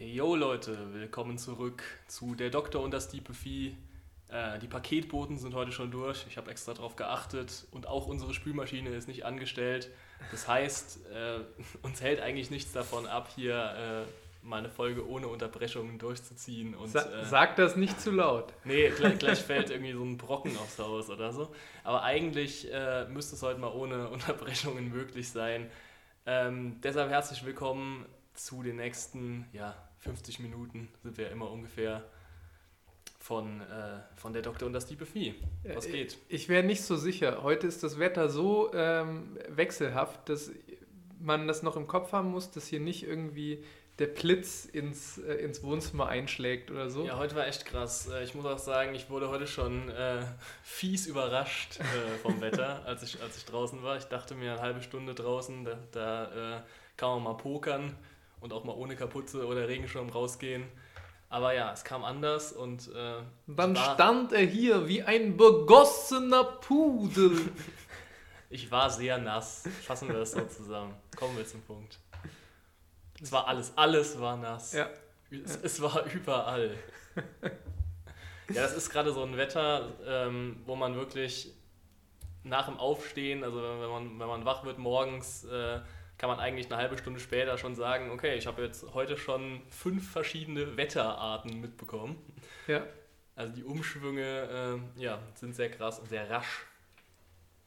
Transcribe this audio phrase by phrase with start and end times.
[0.00, 3.76] Yo Leute, willkommen zurück zu der Doktor und das Diepe Vieh.
[4.28, 6.24] Äh, die Paketboten sind heute schon durch.
[6.28, 9.90] Ich habe extra darauf geachtet und auch unsere Spülmaschine ist nicht angestellt.
[10.30, 11.40] Das heißt, äh,
[11.82, 16.76] uns hält eigentlich nichts davon ab, hier äh, mal eine Folge ohne Unterbrechungen durchzuziehen.
[16.76, 18.52] Und, Sa äh, sag das nicht zu laut.
[18.62, 21.52] Nee, gleich, gleich fällt irgendwie so ein Brocken aufs Haus oder so.
[21.82, 25.68] Aber eigentlich äh, müsste es heute mal ohne Unterbrechungen möglich sein.
[26.24, 29.74] Ähm, deshalb herzlich willkommen zu den nächsten ja,
[30.08, 32.02] 50 Minuten, sind wir ja immer ungefähr
[33.20, 35.34] von, äh, von der Doktor und das Diebe Vieh.
[35.74, 36.16] Was geht?
[36.28, 37.42] Ich wäre nicht so sicher.
[37.42, 40.50] Heute ist das Wetter so ähm, wechselhaft, dass
[41.20, 43.62] man das noch im Kopf haben muss, dass hier nicht irgendwie
[43.98, 47.04] der Blitz ins, äh, ins Wohnzimmer einschlägt oder so.
[47.04, 48.08] Ja, heute war echt krass.
[48.08, 50.22] Äh, Ich muss auch sagen, ich wurde heute schon äh,
[50.62, 53.98] fies überrascht äh, vom Wetter, als ich, als ich draußen war.
[53.98, 56.62] Ich dachte mir, eine halbe Stunde draußen, da, da äh,
[56.96, 57.94] kann man mal pokern
[58.40, 60.64] und auch mal ohne Kapuze oder Regenschirm rausgehen.
[61.30, 67.52] Aber ja, es kam anders und äh, dann stand er hier wie ein begossener Pudel.
[68.50, 69.64] Ich war sehr nass.
[69.82, 70.94] Fassen wir das so zusammen.
[71.14, 71.98] Kommen wir zum Punkt.
[73.20, 74.72] Es war alles, alles war nass.
[74.72, 74.88] ja.
[75.30, 76.74] Es, es war überall.
[78.48, 81.52] Ja, das ist gerade so ein Wetter, ähm, wo man wirklich
[82.44, 85.80] nach dem Aufstehen, also wenn man, wenn man wach wird morgens, äh,
[86.18, 89.62] kann man eigentlich eine halbe Stunde später schon sagen, okay, ich habe jetzt heute schon
[89.70, 92.16] fünf verschiedene Wetterarten mitbekommen.
[92.66, 92.84] ja.
[93.36, 96.66] Also die Umschwünge äh, ja, sind sehr krass und sehr rasch.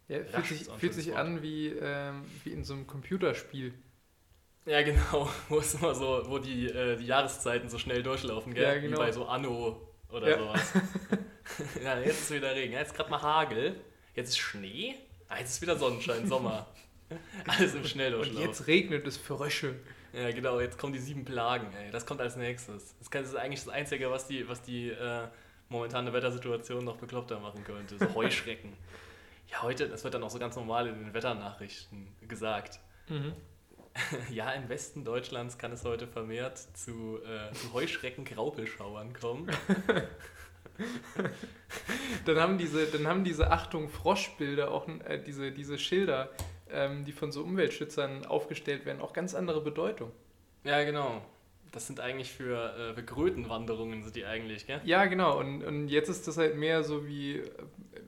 [0.10, 2.88] ja fühlt Rasch sich, auch ein fühlt sich an wie, ähm, wie in so einem
[2.88, 3.74] Computerspiel.
[4.66, 8.64] Ja, genau, wo es immer so, wo die, äh, die Jahreszeiten so schnell durchlaufen, gell?
[8.64, 8.98] Ja, genau.
[8.98, 10.38] Wie bei so Anno oder Ja.
[10.40, 10.74] sowas.
[11.84, 12.74] ja, jetzt ist wieder Regen.
[12.74, 13.80] Jetzt gerade mal Hagel.
[14.14, 14.96] Jetzt ist Schnee.
[15.30, 16.68] Ah, jetzt ist wieder Sonnenschein, Sommer.
[17.48, 18.46] Alles im Und Schnelldurchlauf.
[18.46, 19.76] jetzt regnet es Frösche.
[20.14, 21.92] Ja, genau, jetzt kommen die sieben Plagen, ey.
[21.92, 22.96] Das kommt als nächstes.
[23.12, 25.28] Das ist eigentlich das Einzige, was die, was die äh,
[25.70, 27.98] momentane Wettersituation noch bekloppter machen könnte.
[27.98, 28.74] So Heuschrecken.
[29.52, 32.80] ja, heute, das wird dann auch so ganz normal in den Wetternachrichten gesagt.
[33.08, 33.34] Mhm.
[34.32, 39.52] Ja, im Westen Deutschlands kann es heute vermehrt zu, äh, zu Heuschrecken-Graupelschauern kommen.
[42.26, 46.30] Dann haben diese, dann haben diese Achtung Froschbilder auch äh, diese, diese Schilder,
[46.74, 50.12] ähm, die von so Umweltschützern aufgestellt werden, auch ganz andere Bedeutung.
[50.64, 51.22] Ja, genau.
[51.72, 54.82] Das sind eigentlich für, äh, für Krötenwanderungen, sind die eigentlich, gell?
[54.84, 55.40] Ja, genau.
[55.40, 57.44] Und, und jetzt ist das halt mehr so wie,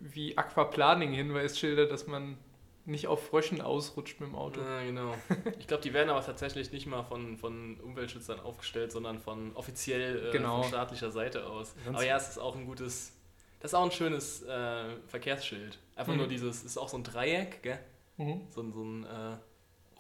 [0.01, 2.37] wie Aquaplaning-Hinweisschilder, dass man
[2.85, 4.59] nicht auf Fröschen ausrutscht mit dem Auto.
[4.59, 5.13] Ja, genau.
[5.59, 10.27] Ich glaube, die werden aber tatsächlich nicht mal von, von Umweltschützern aufgestellt, sondern von offiziell
[10.27, 10.61] äh, Genau.
[10.63, 11.73] von staatlicher Seite aus.
[11.85, 13.13] Sonst- aber ja, es ist auch ein gutes,
[13.61, 15.79] das ist auch ein schönes äh, Verkehrsschild.
[15.95, 16.19] Einfach Mhm.
[16.19, 17.79] nur dieses, es ist auch so ein Dreieck, gell?
[18.17, 18.41] Mhm.
[18.49, 19.37] so ein, so ein äh,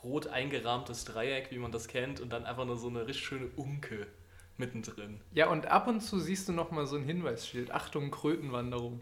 [0.03, 3.47] rot eingerahmtes Dreieck, wie man das kennt, und dann einfach nur so eine richtig schöne
[3.55, 4.07] Unke
[4.57, 5.19] mittendrin.
[5.33, 7.71] Ja, und ab und zu siehst du noch mal so ein Hinweisschild.
[7.71, 9.01] Achtung, Krötenwanderung.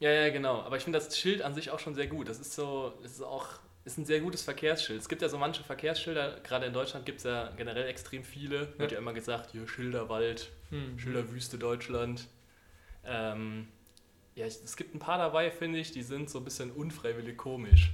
[0.00, 0.60] Ja, ja, genau.
[0.62, 2.28] Aber ich finde das Schild an sich auch schon sehr gut.
[2.28, 3.46] Das ist so, es ist auch,
[3.84, 5.00] ist ein sehr gutes Verkehrsschild.
[5.00, 8.78] Es gibt ja so manche Verkehrsschilder, gerade in Deutschland gibt es ja generell extrem viele.
[8.78, 10.98] Wird ja immer gesagt, hier Schilderwald, Mhm.
[10.98, 12.26] Schilderwüste Deutschland.
[13.04, 13.68] Ähm,
[14.34, 17.92] ja, es gibt ein paar dabei, finde ich, die sind so ein bisschen unfreiwillig komisch.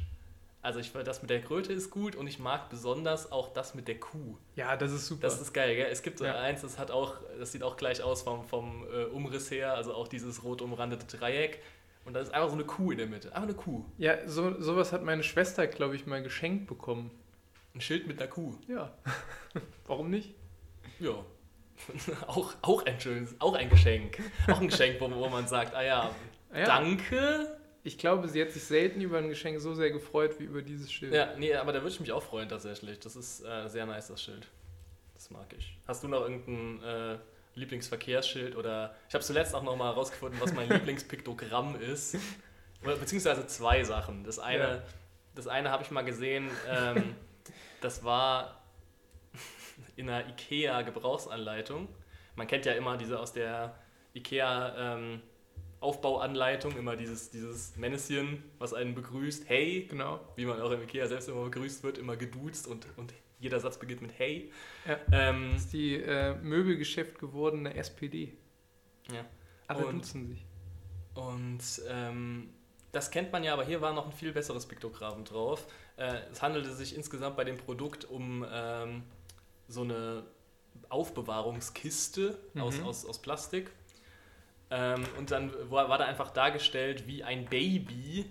[0.63, 3.89] Also ich das mit der Kröte ist gut und ich mag besonders auch das mit
[3.89, 4.37] der Kuh.
[4.57, 5.23] Ja, das ist super.
[5.23, 5.89] Das ist geil, gell?
[5.91, 6.39] Es gibt so Ja.
[6.39, 9.95] eins, das hat auch, das sieht auch gleich aus vom, vom äh, Umriss her, also
[9.95, 11.63] auch dieses rot umrandete Dreieck.
[12.05, 13.29] Und da ist einfach so eine Kuh in der Mitte.
[13.29, 13.85] Einfach eine Kuh.
[13.97, 17.11] ja, so, sowas hat meine Schwester, glaube ich, mal geschenkt bekommen.
[17.75, 18.55] Ein Schild mit einer Kuh.
[18.69, 18.93] Ja.
[19.87, 20.35] Warum nicht?
[20.99, 21.25] Ja.
[22.27, 24.19] auch, auch ein schönes, auch ein Geschenk.
[24.49, 26.11] Auch ein Geschenk, wo, wo man sagt, ah ja,
[26.53, 26.65] Ah ja.
[26.67, 27.57] danke.
[27.83, 30.93] Ich glaube, sie hat sich selten über ein Geschenk so sehr gefreut wie über dieses
[30.93, 31.15] Schild.
[31.15, 33.01] Ja, nee, aber da würde ich mich auch freuen tatsächlich.
[33.01, 34.47] Das ist äh, sehr nice, das Schild.
[35.15, 35.79] Das mag ich.
[35.89, 37.19] Hast du noch irgendein äh,
[37.55, 42.17] Lieblingsverkehrsschild oder ich habe zuletzt auch noch mal herausgefunden, was mein Lieblingspiktogramm ist.
[42.83, 44.25] Beziehungsweise zwei Sachen.
[44.25, 44.83] Das eine, Ja.
[45.35, 47.15] das eine habe ich mal gesehen, ähm,
[47.81, 48.63] das war
[49.97, 51.89] in einer IKEA-Gebrauchsanleitung.
[52.37, 53.75] Man kennt ja immer diese aus der
[54.15, 55.23] IKEA ähm,
[55.81, 59.49] Aufbauanleitung, immer dieses, dieses Männchen, was einen begrüßt.
[59.49, 60.21] Hey, Genau.
[60.37, 63.79] wie man auch im Ikea selbst immer begrüßt wird, immer geduzt und, und jeder Satz
[63.79, 64.53] beginnt mit Hey.
[64.87, 64.99] Ja.
[65.11, 68.37] Ähm, Das ist die äh, Möbelgeschäft gewordene SPD.
[69.13, 69.25] ja.
[69.69, 70.45] Alle Und- duzen sich.
[71.15, 72.51] Und ähm,
[72.93, 75.67] das kennt man ja, aber hier war noch ein viel besseres Piktogramm drauf.
[75.97, 79.03] Äh, es handelte sich insgesamt bei dem Produkt um ähm,
[79.69, 80.25] so eine
[80.89, 82.85] Aufbewahrungskiste aus, Mhm.
[82.87, 83.71] aus, aus Plastik.
[84.71, 88.27] Ähm, und dann war, war da einfach dargestellt, wie ein Baby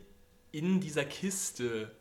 [0.51, 1.91] in dieser Kiste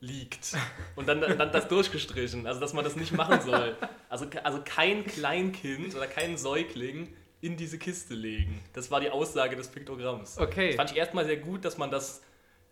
[0.00, 0.56] liegt.
[0.96, 2.46] Und dann, dann das durchgestrichen.
[2.46, 3.76] Also, dass man das nicht machen soll.
[4.08, 8.62] Also, also kein Kleinkind oder kein Säugling in diese Kiste legen.
[8.72, 10.38] Das war die Aussage des Piktogramms.
[10.38, 10.68] Okay.
[10.68, 12.22] Das fand ich erstmal sehr gut, dass man das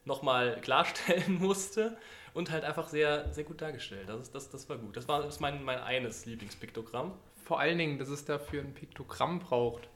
[0.05, 1.97] nochmal klarstellen musste
[2.35, 4.09] und halt einfach sehr, sehr gut dargestellt.
[4.09, 4.97] Das, ist, das, das war gut.
[4.97, 7.15] Das war das mein, mein eines Lieblingspiktogramm.
[7.45, 9.89] Vor allen Dingen, dass es dafür ein Piktogramm braucht.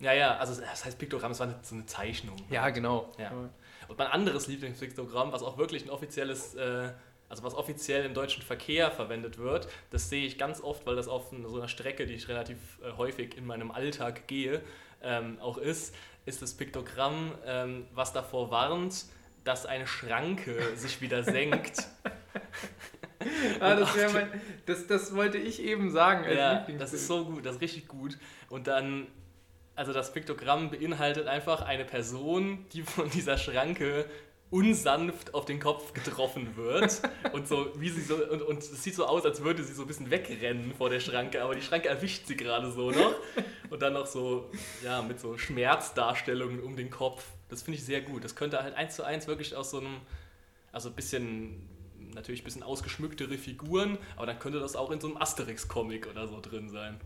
[0.00, 2.36] Ja, ja, also das heißt Piktogramm, es war eine, so eine Zeichnung.
[2.50, 3.12] Ja, genau.
[3.18, 3.30] Ja.
[3.88, 6.90] Und mein anderes Lieblingspiktogramm, was auch wirklich ein offizielles, äh,
[7.28, 11.08] also was offiziell im deutschen Verkehr verwendet wird, das sehe ich ganz oft, weil das
[11.08, 14.62] auf so einer Strecke, die ich relativ äh, häufig in meinem Alltag gehe,
[15.02, 15.94] ähm, auch ist,
[16.24, 19.06] ist das Piktogramm, ähm, was davor warnt,
[19.44, 21.86] dass eine Schranke sich wieder senkt.
[23.60, 24.28] ah, das, mein,
[24.66, 26.24] das, das wollte ich eben sagen.
[26.36, 28.18] Ja, das ist so gut, das ist richtig gut.
[28.50, 29.06] Und dann,
[29.76, 34.06] also das Piktogramm beinhaltet einfach eine Person, die von dieser Schranke
[34.50, 37.02] unsanft auf den Kopf getroffen wird
[37.32, 39.82] und so wie sie so und, und es sieht so aus, als würde sie so
[39.82, 43.14] ein bisschen wegrennen vor der Schranke, aber die Schranke erwischt sie gerade so noch
[43.70, 44.50] und dann noch so
[44.84, 47.24] ja mit so Schmerzdarstellungen um den Kopf.
[47.48, 48.24] Das finde ich sehr gut.
[48.24, 50.00] Das könnte halt eins zu eins wirklich aus so einem
[50.72, 51.68] also ein bisschen
[52.14, 56.28] natürlich ein bisschen ausgeschmücktere Figuren, aber dann könnte das auch in so einem Asterix-Comic oder
[56.28, 57.00] so drin sein.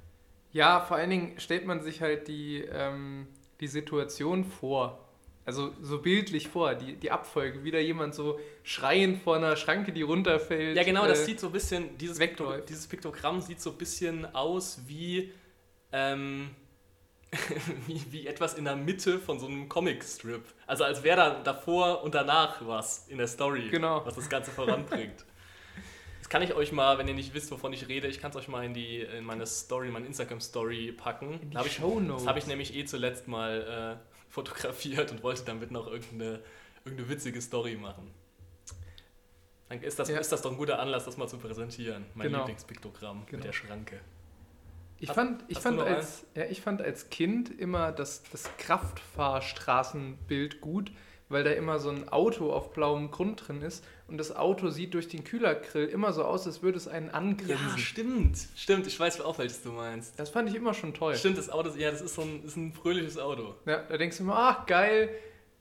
[0.52, 3.29] Ja, vor allen Dingen stellt man sich halt die, ähm,
[3.61, 5.06] die Situation vor.
[5.47, 7.64] Also so bildlich vor, die, die Abfolge.
[7.64, 10.76] Wieder jemand so schreiend vor einer Schranke, die runterfällt.
[10.76, 13.76] Ja, genau, das äh, sieht so ein bisschen, dieses, Pikto, dieses Piktogramm sieht so ein
[13.76, 15.32] bisschen aus wie,
[15.93, 16.50] ähm,
[17.87, 20.44] wie, wie etwas in der Mitte von so einem Comicstrip.
[20.67, 24.05] Also als wäre da davor und danach was in der Story, genau.
[24.05, 25.25] was das Ganze voranbringt.
[26.31, 28.47] Kann ich euch mal, wenn ihr nicht wisst, wovon ich rede, ich kann es euch
[28.47, 31.41] mal in, die, in meine Story, meine Instagram-Story packen.
[31.41, 31.81] In die da ich.
[31.81, 36.41] Das habe ich nämlich eh zuletzt mal äh, fotografiert und wollte damit noch irgendeine,
[36.85, 38.15] irgendeine witzige Story machen.
[39.69, 40.21] Dann ist das, ja.
[40.21, 42.06] ist das doch ein guter Anlass, das mal zu präsentieren.
[42.15, 42.38] Mein genau.
[42.38, 43.38] Lieblingspiktogramm genau.
[43.38, 43.99] mit der Schranke.
[45.00, 50.93] Ich fand, ich, fand als, ja, ich fand als Kind immer das, das Kraftfahrstraßenbild gut,
[51.31, 54.93] weil da immer so ein Auto auf blauem Grund drin ist und das Auto sieht
[54.93, 57.69] durch den Kühlergrill immer so aus, als würde es einen angrinsen.
[57.71, 58.38] Ja, stimmt.
[58.56, 60.19] Stimmt, ich weiß auch, welches du meinst.
[60.19, 61.15] Das fand ich immer schon toll.
[61.15, 63.55] Stimmt, das Auto, ja, das ist so ein, ist ein fröhliches Auto.
[63.65, 65.09] Ja, da denkst du immer, ach geil,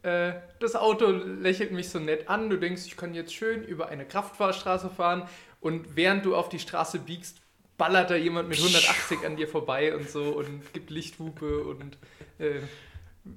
[0.02, 2.50] äh, das Auto lächelt mich so nett an.
[2.50, 5.30] Du denkst, ich kann jetzt schön über eine Kraftfahrstraße fahren
[5.62, 7.38] und während du auf die Straße biegst,
[7.78, 11.98] ballert da jemand mit 180 an dir vorbei und so und gibt Lichthupe und
[12.40, 12.60] äh,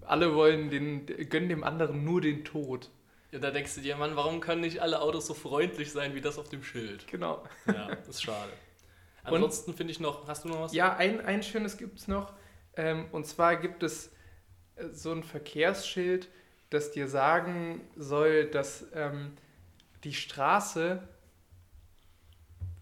[0.03, 2.91] alle wollen den, gönnen dem anderen nur den Tod.
[3.31, 6.21] Ja, da denkst du dir, Mann, warum können nicht alle Autos so freundlich sein wie
[6.21, 7.07] das auf dem Schild?
[7.09, 7.43] Genau.
[7.67, 8.53] Ja, ist schade.
[9.25, 10.75] Ansonsten finde ich noch, hast du noch was?
[10.75, 12.35] Ja, ein, ein schönes gibt es noch.
[12.77, 14.11] Ähm, und zwar gibt es
[14.77, 16.29] äh, so ein Verkehrsschild,
[16.71, 19.37] das dir sagen soll, dass ähm,
[20.05, 21.07] die Straße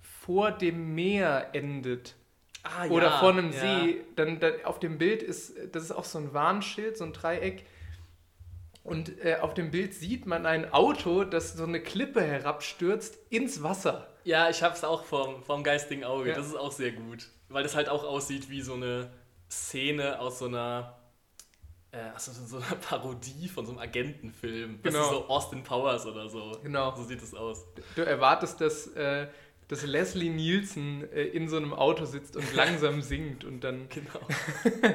[0.01, 2.15] vor dem Meer endet.
[2.63, 3.61] Ah, oder ja, vor einem ja.
[3.61, 7.13] See, dann, dann, auf dem Bild ist, das ist auch so ein Warnschild, so ein
[7.13, 7.65] Dreieck.
[8.83, 13.63] Und äh, auf dem Bild sieht man ein Auto, das so eine Klippe herabstürzt ins
[13.63, 14.09] Wasser.
[14.25, 16.31] Ja, ich habe es auch vom, vom geistigen Auge.
[16.31, 16.35] Ja.
[16.35, 17.29] Das ist auch sehr gut.
[17.49, 19.11] Weil das halt auch aussieht wie so eine
[19.51, 20.99] Szene aus so einer,
[21.93, 24.81] also so einer Parodie von so einem Agentenfilm.
[24.83, 25.05] Das genau.
[25.05, 26.59] ist so Austin Powers oder so.
[26.63, 26.95] Genau.
[26.95, 27.65] So sieht es aus.
[27.97, 28.87] Du erwartest, dass.
[28.89, 29.29] Äh,
[29.71, 33.89] dass Leslie Nielsen äh, in so einem Auto sitzt und langsam singt und dann.
[33.89, 34.21] Genau.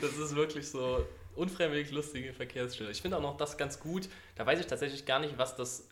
[0.00, 2.90] das ist wirklich so unfreiwillig lustige Verkehrsschilder.
[2.90, 4.10] Ich finde auch noch das ganz gut.
[4.34, 5.88] Da weiß ich tatsächlich gar nicht, was das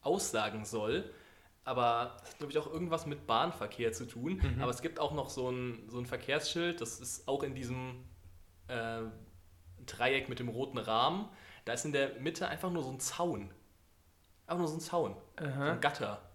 [0.00, 1.08] aussagen soll.
[1.62, 4.40] Aber das hat, glaube ich, auch irgendwas mit Bahnverkehr zu tun.
[4.42, 4.60] Mhm.
[4.60, 8.02] Aber es gibt auch noch so ein, so ein Verkehrsschild, das ist auch in diesem
[8.66, 9.02] äh,
[9.86, 11.28] Dreieck mit dem roten Rahmen.
[11.64, 13.52] Da ist in der Mitte einfach nur so ein Zaun.
[14.48, 15.14] Einfach nur so ein Zaun.
[15.36, 15.66] Aha.
[15.66, 16.29] So ein Gatter.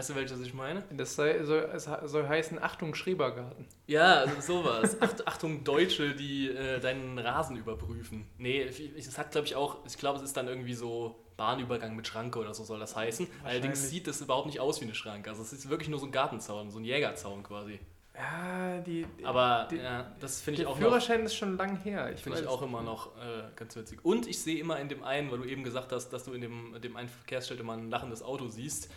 [0.00, 0.82] Weißt du, welches ich meine?
[0.96, 1.68] Das soll, soll,
[2.04, 3.66] soll heißen Achtung Schrebergarten.
[3.86, 4.96] Ja, also sowas.
[5.02, 8.26] Acht, Achtung Deutsche, die äh, deinen Rasen überprüfen.
[8.38, 12.06] Nee, es hat glaube ich auch, ich glaube es ist dann irgendwie so Bahnübergang mit
[12.06, 13.26] Schranke oder so soll das heißen.
[13.44, 15.28] Allerdings sieht das überhaupt nicht aus wie eine Schranke.
[15.28, 17.78] Also es ist wirklich nur so ein Gartenzaun, so ein Jägerzaun quasi.
[18.14, 19.06] Ja, die.
[19.22, 20.78] Aber die, ja, das finde ich auch.
[20.78, 22.10] Der Führerschein noch, ist schon lang her.
[22.14, 24.02] Ich finde ich auch immer noch äh, ganz witzig.
[24.02, 26.40] Und ich sehe immer in dem einen, weil du eben gesagt hast, dass du in
[26.40, 28.88] dem, dem einen Verkehrsschild immer ein lachendes Auto siehst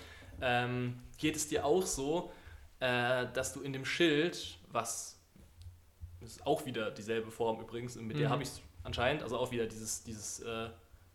[0.43, 2.31] ähm, geht es dir auch so,
[2.79, 5.17] äh, dass du in dem Schild, was
[6.19, 8.31] ist auch wieder dieselbe Form übrigens, mit der mhm.
[8.31, 10.69] habe ich es anscheinend, also auch wieder dieses, dieses äh,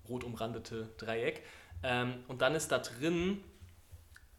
[0.08, 1.42] rot umrandete Dreieck.
[1.82, 3.44] Ähm, und dann ist da drin,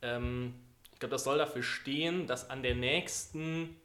[0.02, 0.56] ähm,
[0.92, 3.76] ich glaube, das soll dafür stehen, dass an der nächsten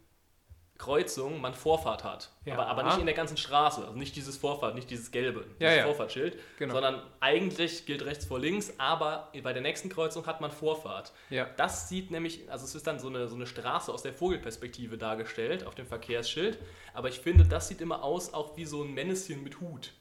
[0.76, 2.30] Kreuzung man Vorfahrt hat.
[2.44, 2.54] Ja.
[2.54, 3.82] Aber, aber nicht in der ganzen Straße.
[3.82, 5.84] Also nicht dieses Vorfahrt, nicht dieses gelbe, Ja, dieses ja.
[5.84, 6.74] Vorfahrtsschild, Genau.
[6.74, 11.12] sondern eigentlich gilt rechts vor links, aber bei der nächsten Kreuzung hat man Vorfahrt.
[11.30, 11.48] Ja.
[11.56, 14.98] Das sieht nämlich, also es ist dann so eine, so eine Straße aus der Vogelperspektive
[14.98, 16.58] dargestellt auf dem Verkehrsschild,
[16.92, 19.92] aber ich finde, das sieht immer aus auch wie so ein Männchen mit Hut.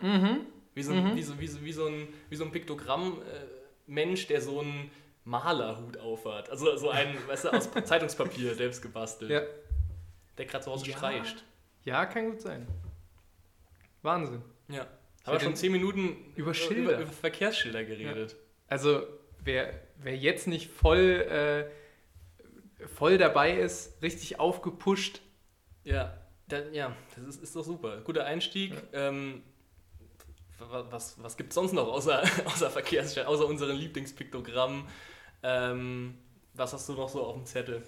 [0.00, 0.40] Mhm.
[0.74, 4.40] Wie so, ein- wie so, wie so, wie so ein, wie so ein Piktogramm-Mensch, der
[4.42, 4.90] so einen
[5.24, 6.50] Malerhut aufhat.
[6.50, 9.30] Also so ein, weißt du, aus Zeitungspapier selbst gebastelt.
[10.38, 10.44] Ja.
[10.44, 10.96] Der gerade zu Hause Ja.
[10.96, 11.44] streicht.
[11.84, 12.66] ja, kann gut sein.
[14.02, 14.42] Wahnsinn.
[14.68, 14.86] Ja.
[15.24, 17.00] Haben wir schon zehn Minuten über über, Schilder.
[17.00, 18.36] über Verkehrsschilder geredet.
[18.68, 19.02] Also,
[19.44, 21.70] wer, wer jetzt nicht voll,
[22.80, 25.20] äh, voll dabei ist, richtig aufgepusht,
[25.84, 26.16] Ja,
[26.48, 28.00] da, ja das ist, ist doch super.
[28.02, 28.74] Guter Einstieg.
[28.92, 29.42] Ähm,
[30.58, 34.86] wa- was was gibt es sonst noch außer, außer Verkehrsschilder, außer unseren Lieblingspiktogrammen?
[35.42, 36.18] Ähm,
[36.54, 37.82] was hast du noch so auf dem Zettel?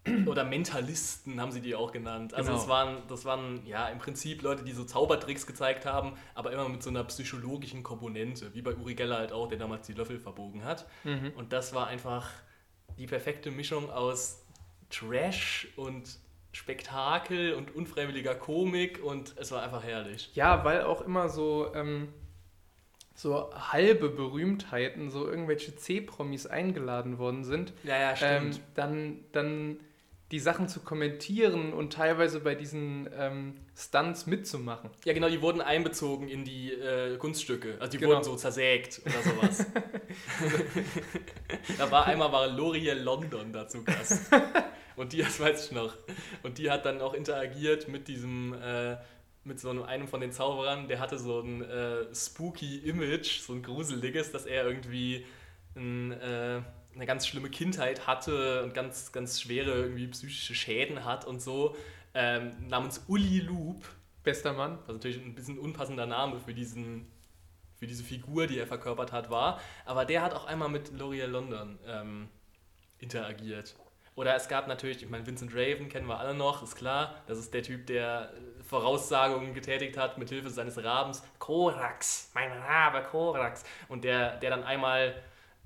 [0.26, 2.34] oder Mentalisten haben sie die auch genannt.
[2.34, 2.58] Also Genau.
[2.60, 6.68] das waren, das waren ja im Prinzip Leute, die so Zaubertricks gezeigt haben, aber immer
[6.68, 10.18] mit so einer psychologischen Komponente, wie bei Uri Geller halt auch, der damals die Löffel
[10.20, 10.86] verbogen hat.
[11.04, 11.32] Mhm.
[11.36, 12.28] Und das war einfach
[12.98, 14.43] die perfekte Mischung aus
[14.94, 16.18] Trash und
[16.52, 20.30] Spektakel und unfreiwilliger Komik und es war einfach herrlich.
[20.34, 22.12] Ja, weil auch immer so, ähm,
[23.14, 29.80] so halbe Berühmtheiten, so irgendwelche C-Promis eingeladen worden sind, Ja, ja, ähm, dann, dann
[30.34, 34.90] die Sachen zu kommentieren und teilweise bei diesen ähm, Stunts mitzumachen.
[35.04, 37.76] Ja, genau, die wurden einbezogen in die äh, Kunststücke.
[37.78, 38.14] Also die Genau.
[38.14, 39.66] wurden so zersägt oder sowas.
[41.78, 44.28] da war einmal war L'Oreal London dazu Gast.
[44.96, 45.94] Und die, das weiß ich noch.
[46.42, 48.96] Und die hat dann auch interagiert mit diesem, äh,
[49.44, 53.52] mit so einem, einem von den Zauberern, der hatte so ein äh, spooky Image, so
[53.52, 55.24] ein gruseliges, dass er irgendwie
[55.76, 56.60] ein, äh,
[56.94, 61.76] eine ganz schlimme Kindheit hatte und ganz, ganz schwere irgendwie psychische Schäden hat und so.
[62.14, 63.84] Ähm, namens Uli Loop.
[64.22, 64.78] Bester Mann.
[64.86, 67.06] Was natürlich ein bisschen unpassender Name für, diesen,
[67.76, 69.60] für diese Figur, die er verkörpert hat, war.
[69.84, 72.28] Aber der hat auch einmal mit L'Oreal London ähm,
[72.98, 73.76] interagiert.
[74.16, 77.16] Oder es gab natürlich, ich meine, Vincent Raven kennen wir alle noch, ist klar.
[77.26, 81.22] Das ist der Typ, der äh, Voraussagungen getätigt hat mit Hilfe seines Rabens.
[81.38, 83.64] Korax, mein Rabe, Korax.
[83.88, 85.14] Und der, der dann einmal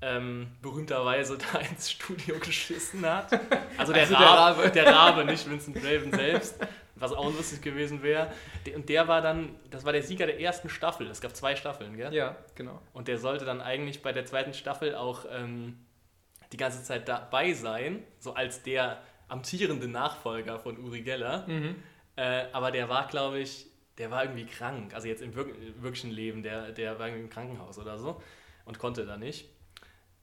[0.01, 3.31] ähm, berühmterweise da ins Studio geschissen hat.
[3.77, 4.71] Also der, Also der Rabe, Rabe.
[4.71, 6.59] der Rabe, nicht Vincent Raven selbst.
[6.95, 8.29] Was auch lustig gewesen wäre.
[8.75, 11.07] Und der war dann, das war der Sieger der ersten Staffel.
[11.07, 12.13] Es gab zwei Staffeln, gell?
[12.13, 12.81] Ja, genau.
[12.91, 15.79] Und der sollte dann eigentlich bei der zweiten Staffel auch ähm,
[16.51, 21.47] die ganze Zeit dabei sein, so als der amtierende Nachfolger von Uri Geller.
[21.47, 21.75] Mhm.
[22.17, 24.93] Äh, aber der war, glaube ich, der war irgendwie krank.
[24.93, 28.21] Also jetzt im wirk wirklichen Leben, der, der war irgendwie im Krankenhaus oder so
[28.65, 29.47] und konnte da nicht.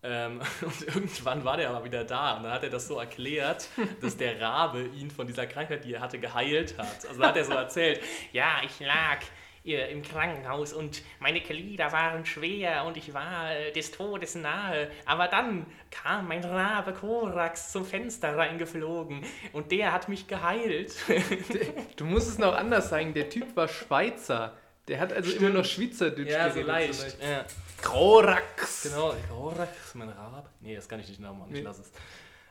[0.09, 3.69] Ähm, und irgendwann war der aber wieder da und dann hat er das so erklärt,
[4.01, 7.07] dass der Rabe ihn von dieser Krankheit, die er hatte, geheilt hat.
[7.09, 8.01] Also hat er so erzählt,
[8.33, 9.19] ja, ich lag
[9.65, 14.91] äh, im Krankenhaus und meine Glieder waren schwer und ich war äh, des Todes nahe.
[15.07, 20.95] Aber dann kam mein Rabe Korax zum Fenster reingeflogen und der hat mich geheilt.
[21.97, 24.57] Du musst es noch anders sagen, der Typ war Schweizer.
[24.89, 26.67] Der hat also immer noch Schweizerdeutsch ja, so geredet,
[27.03, 27.23] leicht.
[27.23, 27.45] Ja.
[27.83, 28.85] Korax.
[28.85, 30.49] Genau, Korax, mein Rabe.
[30.61, 31.65] Nee, das kann ich nicht nachmachen, ich Nee.
[31.65, 31.93] lasse es.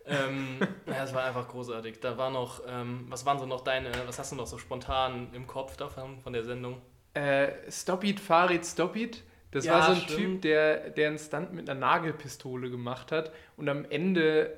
[0.05, 1.99] ähm, ja, es war einfach großartig.
[2.01, 5.29] Da war noch, ähm, was waren so noch deine, was hast du noch so spontan
[5.33, 6.81] im Kopf davon, von der Sendung?
[7.13, 9.23] Äh, Stop It, Farid, Stop It.
[9.51, 10.17] Das Ja, war so ein stimmt.
[10.17, 14.57] Typ, der, der einen Stunt mit einer Nagelpistole gemacht hat und am Ende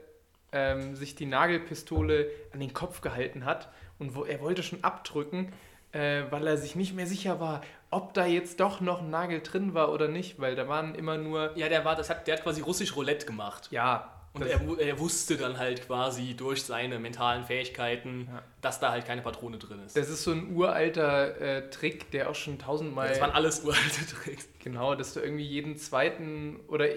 [0.51, 3.69] ähm, sich die Nagelpistole an den Kopf gehalten hat
[3.99, 5.53] und wo, er wollte schon abdrücken,
[5.97, 9.41] äh, weil er sich nicht mehr sicher war, ob da jetzt doch noch ein Nagel
[9.41, 12.35] drin war oder nicht, weil da waren immer nur, Ja, der war, das hat, der
[12.37, 13.69] hat quasi russisch Roulette gemacht.
[13.71, 18.43] ja, Und er, er wusste dann halt quasi durch seine mentalen Fähigkeiten, Ja.
[18.61, 19.95] dass da halt keine Patrone drin ist.
[19.97, 23.07] das ist so ein uralter äh, Trick, der auch schon tausendmal...
[23.09, 24.47] Das waren alles uralte Tricks.
[24.63, 26.87] Genau, dass du irgendwie jeden zweiten oder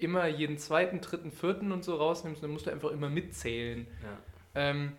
[0.00, 3.86] immer jeden zweiten, dritten, vierten und so rausnimmst, dann musst du einfach immer mitzählen.
[4.02, 4.18] Ja.
[4.70, 4.92] Ähm,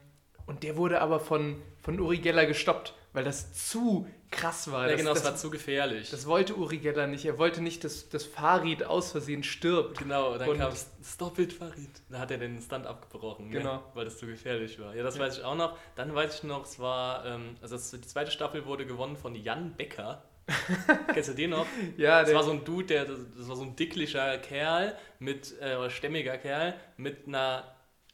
[0.46, 4.84] und der wurde aber von, von Uri Geller gestoppt, weil das zu krass war.
[4.86, 6.10] ja, das, genau, das, war zu gefährlich.
[6.10, 7.26] das wollte Uri Geller nicht.
[7.26, 9.98] Er wollte nicht, dass das Farid aus Versehen stirbt.
[9.98, 10.72] genau, dann Und- kam
[11.04, 11.90] Stop it, Farid.
[12.10, 13.70] Da hat er den Stunt abgebrochen, Genau.
[13.70, 14.96] ja, weil das zu gefährlich war.
[14.96, 15.24] Ja, das Ja.
[15.24, 15.78] weiß ich auch noch.
[15.96, 19.74] Dann weiß ich noch, es war, ähm, also die zweite Staffel wurde gewonnen von Jan
[19.76, 20.24] Becker.
[21.14, 21.66] Kennst du den noch?
[21.98, 25.54] Ja, Das war so ein Dude, der, das das war so ein dicklicher Kerl mit,
[25.62, 27.64] äh, oder stämmiger Kerl mit einer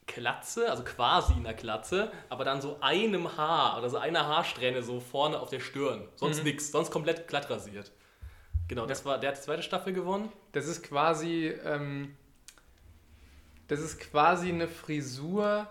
[0.08, 5.00] Klatze, also quasi einer Klatze, aber dann so einem Haar oder so einer Haarsträhne so
[5.00, 6.08] vorne auf der Stirn.
[6.16, 6.44] Sonst Mhm.
[6.46, 7.92] nix, sonst komplett glatt rasiert.
[8.68, 10.32] Genau, das war, der hat die zweite Staffel gewonnen.
[10.54, 12.16] das ist quasi, ähm,
[13.68, 15.68] das ist quasi eine Frisur,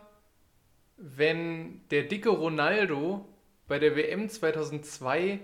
[0.96, 3.26] wenn der dicke Ronaldo
[3.68, 5.40] bei der WM 2002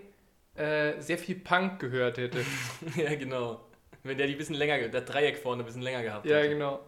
[0.54, 2.44] äh, sehr viel Punk gehört hätte.
[2.96, 3.60] ja, genau.
[4.04, 6.48] Wenn der die bisschen länger, ge- der Dreieck vorne ein bisschen länger gehabt ja, hätte.
[6.50, 6.80] genau.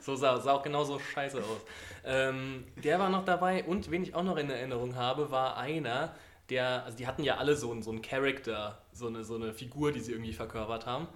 [0.00, 1.60] So sah, sah auch genauso scheiße aus.
[2.04, 6.14] Ähm, der war noch dabei und wen ich auch noch in Erinnerung habe, war einer,
[6.48, 9.52] der, also die hatten ja alle so, einen- so einen Charakter, so eine, so eine
[9.52, 11.08] Figur, die sie irgendwie verkörpert haben.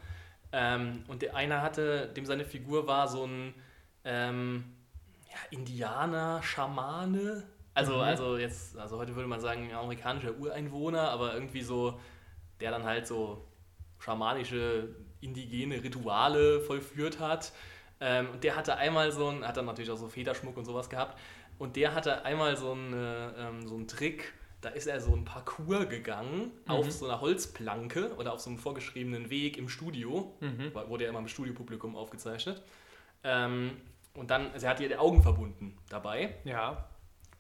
[0.53, 3.55] Ähm, und der einer hatte, dem seine Figur war so ein
[4.05, 4.65] ähm,
[5.31, 7.45] ja, Indianer, Schamane.
[7.75, 8.01] Also, Mhm.
[8.01, 11.99] also jetzt, also heute würde man sagen, amerikanischer Ureinwohner, aber irgendwie so,
[12.61, 13.45] der dann halt so
[13.99, 17.53] schamanische, indigene Rituale vollführt hat.
[18.01, 20.89] Ähm, und der hatte einmal so ein, hat dann natürlich auch so Federschmuck und sowas
[20.89, 21.19] gehabt.
[21.59, 25.15] Und der hatte einmal so einen, äh, ähm, so einen Trick, da ist er so
[25.15, 26.71] ein Parcours gegangen Mhm.
[26.73, 30.37] auf so einer Holzplanke oder auf so einem vorgeschriebenen Weg im Studio.
[30.41, 30.73] Mhm.
[30.89, 32.63] Wurde ja immer im Studiopublikum aufgezeichnet.
[33.25, 33.73] Ähm,
[34.15, 36.35] und dann, also er hat ihr die Augen verbunden dabei.
[36.45, 36.89] Ja.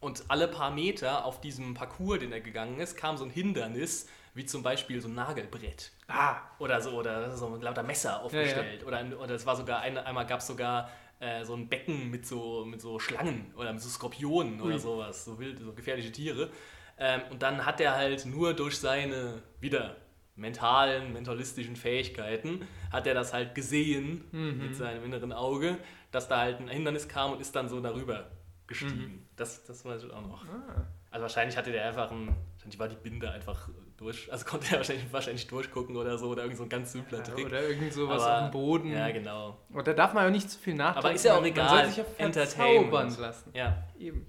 [0.00, 4.08] Und alle paar Meter auf diesem Parcours, den er gegangen ist, kam so ein Hindernis,
[4.38, 5.90] wie zum Beispiel so ein Nagelbrett.
[6.06, 8.84] Ah, Oder so, oder so ein lauter Messer aufgestellt.
[8.86, 12.10] Oder, ein- oder es war sogar, eine, einmal gab es sogar äh, so ein Becken
[12.10, 14.78] mit so, mit so Schlangen oder mit so Skorpionen oder Ui.
[14.80, 16.50] sowas, so wild, so gefährliche Tiere.
[16.98, 19.96] Ähm, und dann hat er halt nur durch seine, wieder,
[20.36, 24.58] mentalen, mentalistischen Fähigkeiten, hat er das halt gesehen Mhm.
[24.68, 25.78] mit seinem inneren Auge,
[26.12, 28.30] dass da halt ein Hindernis kam und ist dann so darüber
[28.68, 29.26] gestiegen.
[29.36, 30.44] Das, das weiß ich auch noch.
[30.46, 30.86] ah.
[31.10, 34.78] Also wahrscheinlich hatte der einfach ein, wahrscheinlich war die Binde einfach durch, also konnte er
[34.78, 37.46] wahrscheinlich, wahrscheinlich durchgucken oder so oder irgend so ein ganz simpler Ja, Trick.
[37.46, 38.92] oder irgend sowas Aber- auf dem Boden.
[38.92, 39.58] Ja, genau.
[39.72, 41.06] Und da darf man ja nicht zu viel nachdenken.
[41.06, 41.66] Aber ist ja auch egal.
[41.66, 43.50] Man soll sich ja verzaubern lassen.
[43.54, 43.82] Ja.
[43.98, 44.26] Eben.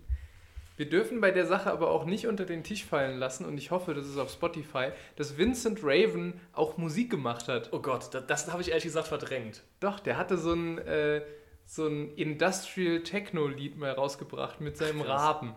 [0.76, 3.70] Wir dürfen bei der Sache aber auch nicht unter den Tisch fallen lassen und ich
[3.70, 7.70] hoffe, das ist auf Spotify, dass Vincent Raven auch Musik gemacht hat.
[7.74, 9.62] Oh Gott, das, das habe ich ehrlich gesagt verdrängt.
[9.82, 11.22] Doch, der hatte so ein, äh,
[11.66, 15.22] so ein Industrial Techno-Lied mal rausgebracht mit seinem Krass.
[15.22, 15.54] Raben.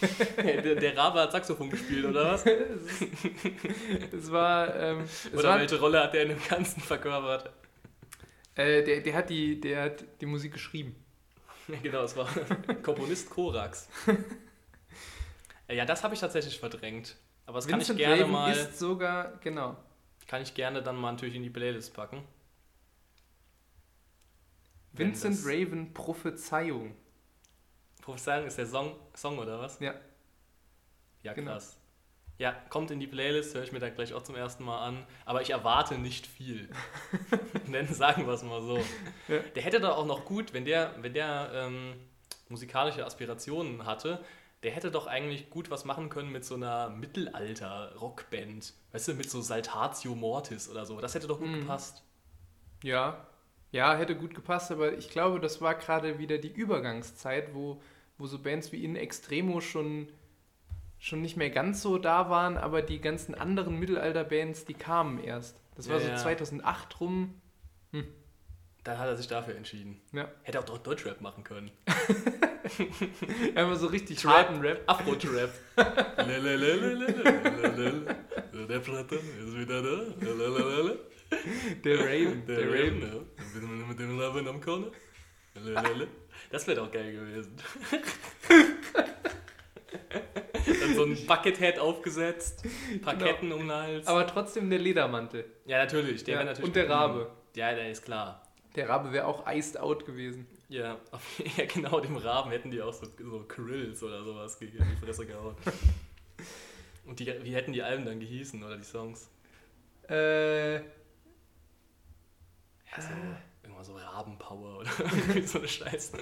[0.36, 2.44] der, der Rabe hat Saxophon gespielt, oder was?
[4.12, 7.50] Es war, ähm, es Oder war welche Rolle hat der in dem Ganzen verkörpert?
[8.56, 10.94] äh, der, der, hat die, der hat die Musik geschrieben.
[11.68, 12.28] Ja, genau, es war
[12.82, 13.88] Komponist Korax.
[15.68, 17.16] Äh, ja, das habe ich tatsächlich verdrängt.
[17.46, 19.76] Aber das kann ich Vincent gerne Raven mal, ist sogar, genau.
[20.26, 22.22] kann ich gerne dann mal natürlich in die Playlist packen.
[24.92, 26.94] Vincent Raven Prophezeiung.
[28.10, 29.78] Prophezeiung ist der Song, Song oder was?
[29.80, 29.94] Ja.
[31.22, 31.52] Ja, Genau.
[31.52, 31.76] krass.
[32.38, 35.06] Ja, kommt in die Playlist, höre ich mir da gleich auch zum ersten Mal an.
[35.26, 36.70] Aber ich erwarte nicht viel.
[37.66, 38.78] Nennen, sagen wir es mal so.
[39.28, 39.38] Ja.
[39.54, 41.94] Der hätte doch auch noch gut, wenn der, wenn der ähm,
[42.48, 44.24] musikalische Aspirationen hatte,
[44.62, 48.72] der hätte doch eigentlich gut was machen können mit so einer Mittelalter-Rockband.
[48.92, 51.00] Weißt du, mit so Saltatio Mortis oder so.
[51.00, 51.60] Das hätte doch gut Mhm.
[51.60, 52.02] gepasst.
[52.82, 53.26] Ja,
[53.72, 57.80] ja, hätte gut gepasst, aber ich glaube, das war gerade wieder die Übergangszeit, wo,
[58.20, 60.08] wo so Bands wie In Extremo schon,
[60.98, 65.56] schon nicht mehr ganz so da waren, aber die ganzen anderen Mittelalter-Bands, die kamen erst.
[65.74, 66.16] Das war Ja, so ja.
[66.16, 67.34] 2008 rum.
[68.84, 70.00] Dann hat er sich dafür entschieden.
[70.12, 70.30] Ja.
[70.42, 71.70] Hätte auch doch Deutschrap machen können.
[73.54, 74.32] Einfach so richtig Trap.
[74.32, 74.82] harten Rap.
[74.86, 75.50] Afro-Trap.
[78.68, 79.96] Der Platte ist wieder da.
[81.84, 82.46] Der Raven.
[82.46, 83.26] Der, Raven,
[83.88, 84.86] Mit dem Raven am Corner.
[86.50, 87.56] Das wäre doch geil gewesen.
[90.80, 92.64] Dann so ein Buckethead aufgesetzt,
[93.02, 93.26] paar Genau.
[93.26, 94.06] Ketten um den Hals.
[94.06, 95.44] Aber trotzdem der Ledermantel.
[95.66, 96.24] ja, natürlich.
[96.24, 96.64] Der Ja, natürlich.
[96.64, 97.30] und der Rabe.
[97.54, 98.42] Ja, der ist klar.
[98.76, 100.46] Der Rabe wäre auch iced out gewesen.
[100.68, 100.98] Ja,
[101.56, 105.26] ja, genau, dem Raben hätten die auch so, so Krills oder sowas gegen die Fresse
[105.26, 105.56] gehauen.
[107.06, 109.28] Und die, wie hätten die Alben dann gehießen oder die Songs?
[110.08, 110.82] Äh, Ja,
[113.84, 114.90] so, irgendwann so Rabenpower oder
[115.46, 116.18] so eine Scheiße.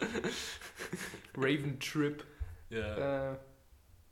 [1.36, 2.24] Raven Trip.
[2.70, 3.32] Ja.
[3.32, 3.36] Äh,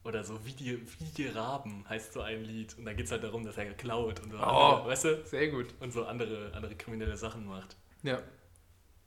[0.04, 2.76] Oder so wie die, wie die Raben heißt so ein Lied.
[2.78, 4.40] Und da geht es halt darum, dass er klaut und so Oh.
[4.40, 5.24] andere, weißt du?
[5.26, 5.74] sehr gut.
[5.80, 7.76] Und so andere, andere kriminelle Sachen macht.
[8.02, 8.20] Ja.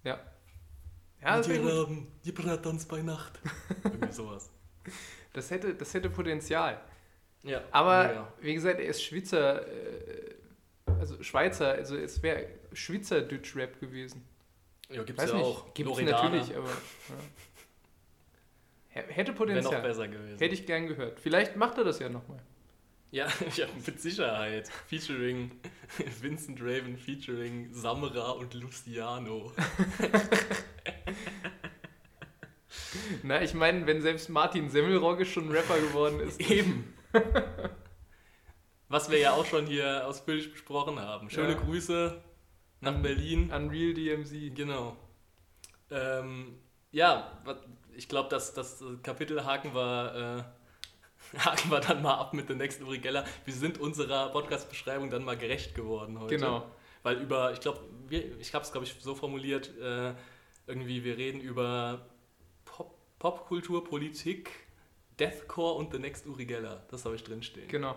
[0.03, 0.19] Ja.
[1.21, 1.57] Ja, die.
[1.57, 3.39] Raben, die Bratans bei Nacht.
[3.83, 4.49] Irgendwie sowas.
[5.33, 6.79] Das hätte, das hätte Potenzial.
[7.43, 7.61] Ja.
[7.71, 8.33] Aber ja.
[8.41, 10.35] wie gesagt, er ist Schweizer, äh,
[10.99, 14.23] also Schweizer, also es wäre Schweizer Deutsch-Rap gewesen.
[14.89, 15.73] Ja, gibt's Weiß ja nicht, auch.
[15.73, 16.23] gibt's Loredana.
[16.29, 16.69] natürlich, aber.
[16.69, 16.75] Ja.
[18.91, 19.81] Hätte Wäre noch Potenzial.
[19.81, 20.39] besser gewesen.
[20.39, 21.19] Hätte ich gern gehört.
[21.19, 22.39] Vielleicht macht er das ja nochmal.
[23.11, 24.67] Ja, ja, mit Sicherheit.
[24.87, 25.51] Featuring
[26.21, 29.51] Vincent Raven, featuring Samra und Luciano.
[33.23, 36.39] Na, ich meine, wenn selbst Martin Semmelrogge schon Rapper geworden ist.
[36.39, 36.93] Eben.
[38.87, 41.29] Was wir ja auch schon hier ausführlich besprochen haben.
[41.29, 41.59] Schöne Ja.
[41.59, 42.21] Grüße
[42.81, 43.51] nach Berlin.
[43.51, 44.55] Unreal DMC.
[44.55, 44.95] Genau.
[45.91, 46.59] Ähm,
[46.91, 47.31] ja,
[47.95, 50.45] ich glaube, dass das Kapitel haken wir,
[51.35, 53.25] äh, haken wir dann mal ab mit der nächsten Uri Geller.
[53.45, 56.37] Wir sind unserer Podcast-Beschreibung dann mal gerecht geworden heute.
[56.37, 56.65] Genau.
[57.03, 60.13] Weil über, ich glaube, ich habe es, glaube ich, so formuliert, äh,
[60.67, 62.05] irgendwie, wir reden über
[62.65, 64.51] Pop, Popkultur, Politik,
[65.19, 66.85] Deathcore und The Next Uri Geller.
[66.89, 67.67] Das habe ich drinstehen.
[67.67, 67.95] Genau.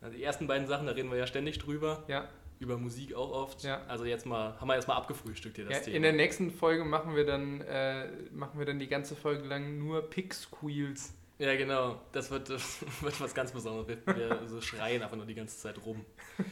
[0.00, 2.04] Also die ersten beiden Sachen, da reden wir ja ständig drüber.
[2.08, 2.28] Ja.
[2.60, 3.62] Über Musik auch oft.
[3.62, 3.82] Ja.
[3.86, 5.96] Also jetzt mal, haben wir erstmal abgefrühstückt hier das ja Thema.
[5.96, 9.78] in der nächsten Folge machen wir dann, äh, machen wir dann die ganze Folge lang
[9.78, 11.14] nur Pix-Squeals.
[11.38, 12.00] Ja, genau.
[12.10, 13.86] Das wird, das wird was ganz Besonderes.
[13.86, 16.04] Wir, wir so schreien einfach nur die ganze Zeit rum.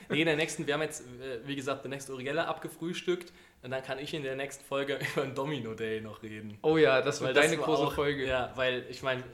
[0.09, 3.33] Nee, in der nächsten, wir haben jetzt, äh, wie gesagt, der nächste Uriella abgefrühstückt.
[3.62, 6.57] Und dann kann ich in der nächsten Folge über den Domino Day noch reden.
[6.62, 8.25] Oh ja, das Weil wird deine große auch- Folge.
[8.27, 9.25] Ja, weil ich meine,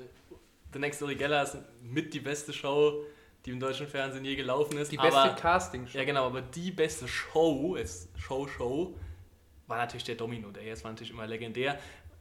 [0.72, 3.04] The Next Urigella ist mit die beste Show,
[3.44, 4.92] die im deutschen Fernsehen je gelaufen ist.
[4.92, 8.96] Die beste aber, casting Ja, genau, aber die beste Show, ist Show, Show,
[9.66, 10.70] war natürlich der Domino Day.
[10.70, 11.78] Das war natürlich immer legendär.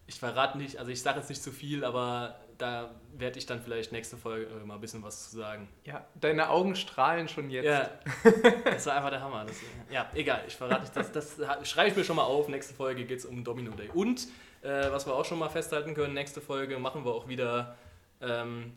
[0.08, 3.62] Ich verrate nicht, also ich sage jetzt nicht zu viel, aber da werde ich dann
[3.62, 5.68] vielleicht nächste Folge mal ein bisschen was zu sagen.
[5.84, 7.66] Ja, deine Augen strahlen schon jetzt.
[7.66, 7.90] Ja,
[8.66, 9.46] das war einfach der Hammer.
[9.46, 9.58] Das,
[9.90, 10.96] ja, egal, ich verrate nicht.
[10.96, 12.48] Das, das schreibe ich mir schon mal auf.
[12.50, 13.90] Nächste Folge geht es um Domino Day.
[13.94, 14.28] Und,
[14.62, 17.76] äh, was wir auch schon mal festhalten können, nächste Folge machen wir auch wieder,
[18.22, 18.74] ähm,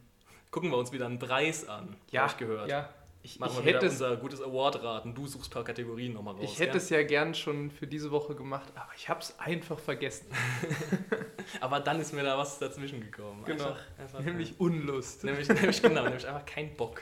[0.54, 1.96] gucken wir uns wieder einen Preis an.
[2.12, 2.70] ja, ich gehört.
[2.70, 2.88] ja.
[3.24, 5.14] Ich, Machen ich wir hätte unser gutes Award-Raten.
[5.14, 6.42] Du suchst ein paar Kategorien nochmal raus.
[6.44, 6.76] Ich hätte gell?
[6.76, 10.26] es ja gern schon für diese Woche gemacht, aber ich habe es einfach vergessen.
[11.60, 13.42] Aber dann ist mir da was dazwischen gekommen.
[13.44, 13.64] Genau.
[13.68, 15.24] Einfach, einfach, Nämlich Unlust.
[15.24, 17.00] Nämlich, nämlich genau, nämlich einfach kein Bock.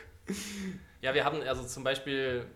[1.01, 2.47] Ja, wir haben also zum Beispiel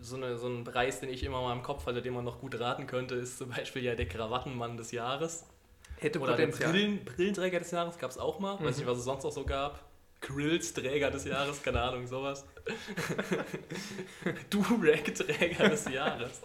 [0.00, 2.40] so, eine, so einen Preis, den ich immer mal im Kopf hatte, den man noch
[2.40, 5.46] gut raten könnte, ist zum Beispiel ja der Krawattenmann des Jahres.
[5.98, 6.72] Hätte Oder der Potenzial.
[6.72, 8.54] Brillen, Brillenträger des Jahres gab es auch mal.
[8.54, 8.66] Weiß Mhm.
[8.66, 9.85] nicht, was es sonst noch so gab.
[10.26, 12.44] Grills-Träger des Jahres, keine Ahnung, sowas.
[14.50, 16.40] Durag-Träger des Jahres.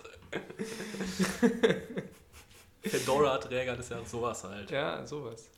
[2.84, 4.72] Fedora-Träger des Jahres, sowas halt.
[4.72, 5.50] Ja, sowas.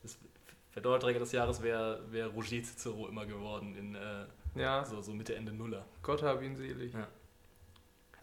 [0.70, 4.24] Fedora-Träger des Jahres wäre wär Roger Cicero immer geworden in äh,
[4.60, 5.84] Ja, so, so Mitte, Ende Nuller.
[6.02, 6.92] Gott hab ihn selig.
[6.92, 7.06] Ja.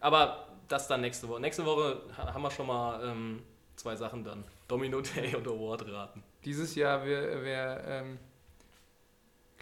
[0.00, 1.40] Aber das dann nächste Woche.
[1.40, 3.42] Nächste Woche ha- haben wir schon mal ähm,
[3.76, 4.44] zwei Sachen dann.
[4.68, 6.22] Domino Day und Award-Raten.
[6.44, 8.18] Dieses Jahr wäre, wär, ähm,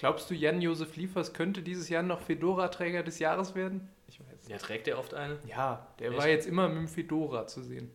[0.01, 3.89] glaubst du, Jan-Josef Liefers könnte dieses Jahr noch Fedora-Träger des Jahres werden?
[4.09, 4.49] Ich weiß.
[4.49, 5.39] Ja, trägt der oft eine?
[5.47, 6.19] Ja, der Echt?
[6.19, 7.91] war jetzt immer mit dem Fedora zu sehen.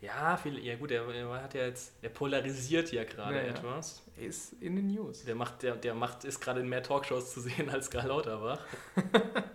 [0.00, 3.48] Ja, viel, ja gut, der, der hat ja jetzt, der polarisiert ja gerade Ja, ja.
[3.48, 4.02] etwas.
[4.16, 5.24] Er ist in den News.
[5.24, 8.60] Der macht, der, der macht, ist gerade in mehr Talkshows zu sehen als Karl Lauterbach.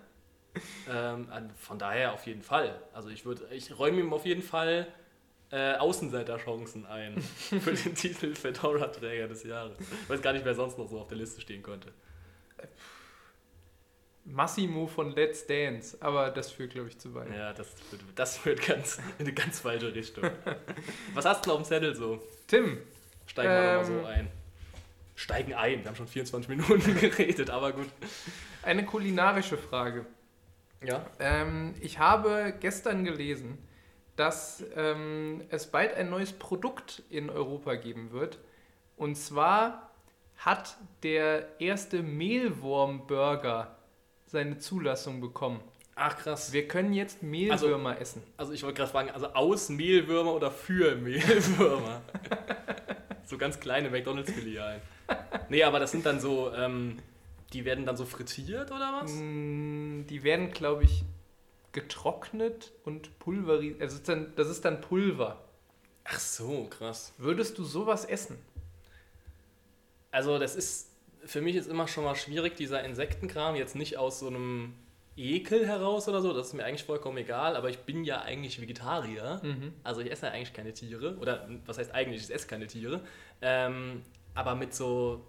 [0.91, 2.81] ähm, von daher auf jeden Fall.
[2.91, 4.87] Also ich würde, ich räume ihm auf jeden Fall
[5.51, 9.77] äh, Außenseiterchancen ein für den Titel Fedora-Träger des Jahres.
[9.79, 11.91] Ich weiß gar nicht, wer sonst noch so auf der Liste stehen könnte.
[14.23, 17.33] Massimo von Let's Dance, aber das führt, glaube ich, zu weit.
[17.35, 17.67] Ja, das
[18.15, 20.29] das wird ganz, in eine ganz falsche Richtung.
[21.15, 22.21] Was hast du auf dem Zettel so?
[22.47, 22.77] Tim,
[23.25, 23.65] Steigen wir Ähm.
[23.65, 24.27] nochmal so ein.
[25.15, 27.87] Steigen ein, wir haben schon 24 Minuten geredet, aber gut.
[28.63, 30.05] eine kulinarische Frage.
[30.83, 31.05] Ja.
[31.19, 33.57] Ähm, ich habe gestern gelesen,
[34.21, 38.37] dass ähm, es bald ein neues Produkt in Europa geben wird.
[38.95, 39.89] Und zwar
[40.37, 43.75] hat der erste Mehlwurm-Burger
[44.27, 45.59] seine Zulassung bekommen.
[45.95, 46.53] Ach krass.
[46.53, 48.21] Wir können jetzt Mehlwürmer essen.
[48.37, 52.03] Also ich wollte gerade fragen, also aus Mehlwürmer oder für Mehlwürmer?
[53.25, 54.81] so ganz kleine McDonalds-Filialen.
[55.49, 56.99] Nee, aber das sind dann so, ähm,
[57.53, 59.11] die werden dann so frittiert oder was?
[59.13, 61.05] Mm, Die werden, glaube ich,
[61.71, 63.81] getrocknet und pulverisiert.
[63.81, 65.41] Also das ist dann, das ist dann Pulver.
[66.03, 67.13] Ach so, krass.
[67.17, 68.37] Würdest du sowas essen?
[70.11, 70.89] Also das ist,
[71.23, 74.73] für mich ist immer schon mal schwierig, dieser Insektenkram, jetzt nicht aus so einem
[75.15, 78.59] Ekel heraus oder so, das ist mir eigentlich vollkommen egal, aber ich bin ja eigentlich
[78.61, 79.73] Vegetarier, Mhm.
[79.83, 83.01] also ich esse ja eigentlich keine Tiere, oder was heißt eigentlich, ich esse keine Tiere,
[83.41, 84.01] ähm,
[84.33, 85.23] aber mit so,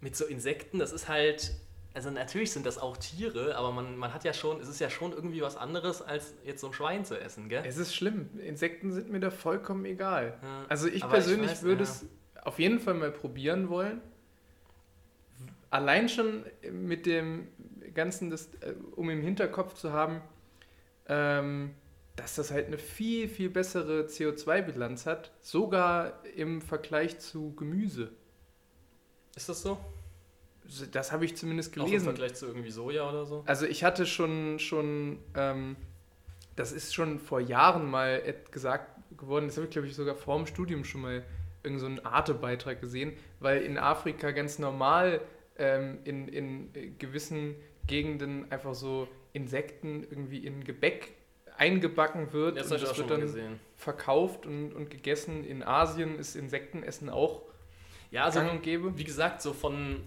[0.00, 1.52] mit so Insekten, das ist halt,
[1.96, 4.90] also natürlich sind das auch Tiere, aber man, man hat ja schon, es ist ja
[4.90, 7.64] schon irgendwie was anderes, als jetzt so ein Schwein zu essen, gell?
[7.66, 8.38] Es ist schlimm.
[8.38, 10.38] Insekten sind mir da vollkommen egal.
[10.42, 11.90] Ja, Also ich persönlich weiß, würde ja.
[11.90, 12.04] es
[12.42, 14.02] auf jeden Fall mal probieren wollen.
[15.70, 17.48] Allein schon mit dem
[17.94, 20.20] Ganzen, das, äh, um im Hinterkopf zu haben,
[21.08, 21.70] ähm,
[22.14, 28.10] dass das halt eine viel, viel bessere CO2-Bilanz hat, sogar im Vergleich zu Gemüse.
[29.34, 29.78] Ist das so?
[30.92, 32.04] Das habe ich zumindest Auch im gelesen.
[32.04, 33.42] Vergleich zu irgendwie Soja oder so?
[33.46, 35.76] Also ich hatte schon, schon ähm,
[36.56, 40.36] das ist schon vor Jahren mal gesagt geworden, das habe ich glaube ich sogar vor
[40.36, 41.24] dem Studium schon mal
[41.62, 45.20] irgend so einen Arte-Beitrag gesehen, weil in Afrika ganz normal
[45.58, 47.54] ähm, in, in äh, gewissen
[47.86, 51.12] Gegenden einfach so Insekten irgendwie in Gebäck
[51.56, 53.60] eingebacken wird Das und das wird dann gesehen.
[53.76, 55.44] verkauft und, und gegessen.
[55.44, 57.42] In Asien ist Insektenessen auch
[58.10, 58.96] Ja, also gang und gäbe.
[58.98, 60.02] wie gesagt, so von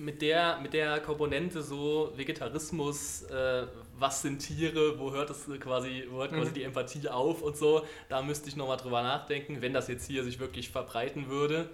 [0.00, 3.66] mit der, mit der Komponente so Vegetarismus, äh,
[3.98, 6.54] was sind Tiere, wo hört es quasi, wo hört quasi Mhm.
[6.54, 10.24] die Empathie auf und so, da müsste ich nochmal drüber nachdenken, wenn das jetzt hier
[10.24, 11.68] sich wirklich verbreiten würde,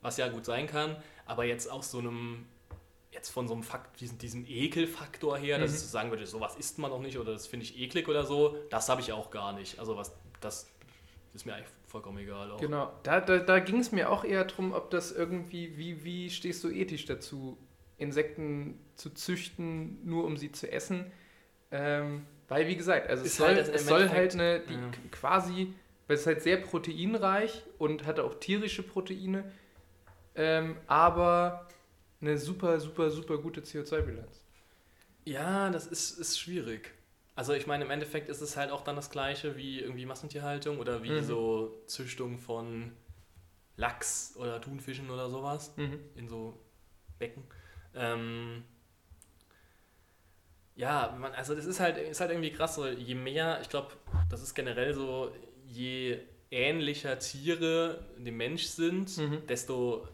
[0.00, 2.46] was ja gut sein kann, aber jetzt aus so einem,
[3.10, 5.76] jetzt von so einem Fakt, diesem, diesem Ekelfaktor her, dass Mhm.
[5.76, 8.24] ich so sagen würde, sowas isst man noch nicht oder das finde ich eklig oder
[8.24, 9.80] so, das habe ich auch gar nicht.
[9.80, 10.68] Also was, das
[11.34, 12.60] ist mir eigentlich vollkommen egal auch.
[12.60, 16.30] Genau, da, da, da ging es mir auch eher darum, ob das irgendwie, wie, wie
[16.30, 17.58] stehst du ethisch dazu,
[18.02, 21.06] Insekten zu züchten, nur um sie zu essen?
[21.70, 24.90] Ähm, weil, wie gesagt, also es Ist soll, halt es soll halt eine, die ja.
[25.10, 25.72] quasi,
[26.06, 29.44] weil es halt sehr proteinreich und hat auch tierische Proteine,
[30.34, 31.68] ähm, aber
[32.20, 34.42] eine super, super, super gute CO2-Bilanz.
[35.24, 36.92] Ja, das ist, ist schwierig.
[37.34, 40.78] Also ich meine, im Endeffekt ist es halt auch dann das gleiche wie irgendwie Massentierhaltung
[40.78, 41.22] oder wie Mhm.
[41.22, 42.92] so Züchtung von
[43.76, 45.72] Lachs oder Thunfischen oder sowas
[46.16, 46.58] in so
[47.18, 47.44] Becken.
[47.94, 48.64] Ähm,
[50.74, 53.92] ja, man, also das ist halt, ist halt irgendwie krass, so je mehr, ich glaube,
[54.30, 55.30] das ist generell so,
[55.66, 56.18] je
[56.50, 59.46] ähnlicher Tiere dem Mensch sind, Mhm.
[59.46, 60.06] desto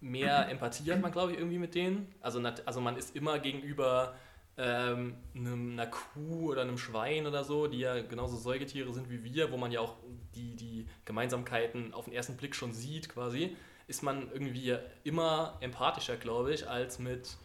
[0.00, 2.12] mehr Empathie hat man, glaube ich, irgendwie mit denen.
[2.20, 4.14] Also, also man ist immer gegenüber
[4.58, 9.24] ähm, einem, einer Kuh oder einem Schwein oder so, die ja genauso Säugetiere sind wie
[9.24, 9.96] wir, wo man ja auch
[10.34, 16.16] die, die Gemeinsamkeiten auf den ersten Blick schon sieht quasi, ist man irgendwie immer empathischer,
[16.16, 17.36] glaube ich, als mit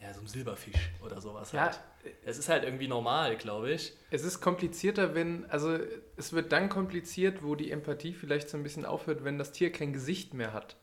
[0.00, 1.80] ja, so einem Silberfisch oder sowas Ja, halt.
[2.24, 3.92] Es ist halt irgendwie normal, glaube ich.
[4.10, 5.78] Es ist komplizierter, wenn, also
[6.16, 9.70] es wird dann kompliziert, wo die Empathie vielleicht so ein bisschen aufhört, wenn das Tier
[9.70, 10.76] kein Gesicht mehr hat.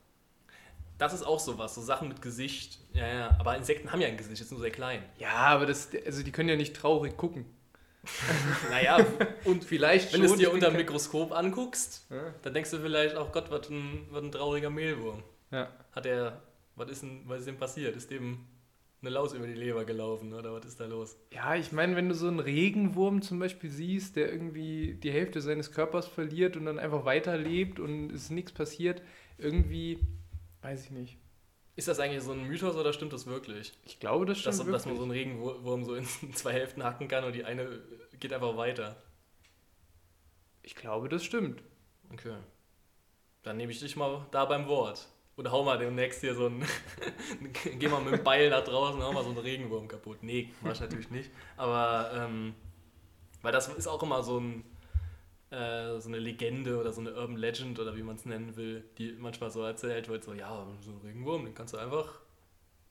[0.99, 2.79] Das ist auch sowas, so Sachen mit Gesicht.
[2.93, 5.03] Ja, ja, aber Insekten haben ja ein Gesicht, ist nur sehr klein.
[5.17, 7.45] Ja, aber das, also die können ja nicht traurig gucken.
[8.69, 9.05] Naja,
[9.45, 12.33] und Vielleicht wenn du es dir unter dem Mikroskop anguckst, Ja.
[12.41, 15.23] dann denkst du vielleicht, ach Gott, was ein, was ein trauriger Mehlwurm.
[15.51, 15.69] Ja.
[15.91, 16.41] Hat er,
[16.75, 17.95] was ist, denn, was ist dem passiert?
[17.95, 18.45] Ist dem
[19.01, 21.17] eine Laus über die Leber gelaufen oder was ist da los?
[21.31, 25.39] Ja, ich meine, wenn du so einen Regenwurm zum Beispiel siehst, der irgendwie die Hälfte
[25.41, 29.01] seines Körpers verliert und dann einfach weiterlebt und es ist nichts passiert,
[29.37, 29.99] irgendwie,
[30.61, 31.17] weiß ich nicht.
[31.77, 33.71] Ist das eigentlich so ein Mythos oder stimmt das wirklich?
[33.85, 34.97] Ich glaube, das Dass, stimmt dass man wirklich.
[34.97, 37.79] so einen Regenwurm so in zwei Hälften hacken kann und die eine
[38.19, 38.95] geht einfach weiter.
[40.63, 41.61] Ich glaube, das stimmt.
[42.11, 42.35] Okay.
[43.43, 45.07] Dann nehme ich dich mal da beim Wort.
[45.37, 46.65] Oder hau mal demnächst hier so ein.
[47.77, 50.23] Geh mal mit dem Beil nach draußen, hau mal so einen Regenwurm kaputt.
[50.23, 51.29] Nee, mach ich natürlich nicht.
[51.57, 52.55] Aber, ähm,
[53.43, 54.63] weil das ist auch immer so ein.
[55.49, 58.83] Äh, so eine Legende oder so eine Urban Legend oder wie man es nennen will,
[58.97, 62.19] die manchmal so erzählt wird, so, ja, so ein Regenwurm, den kannst du einfach,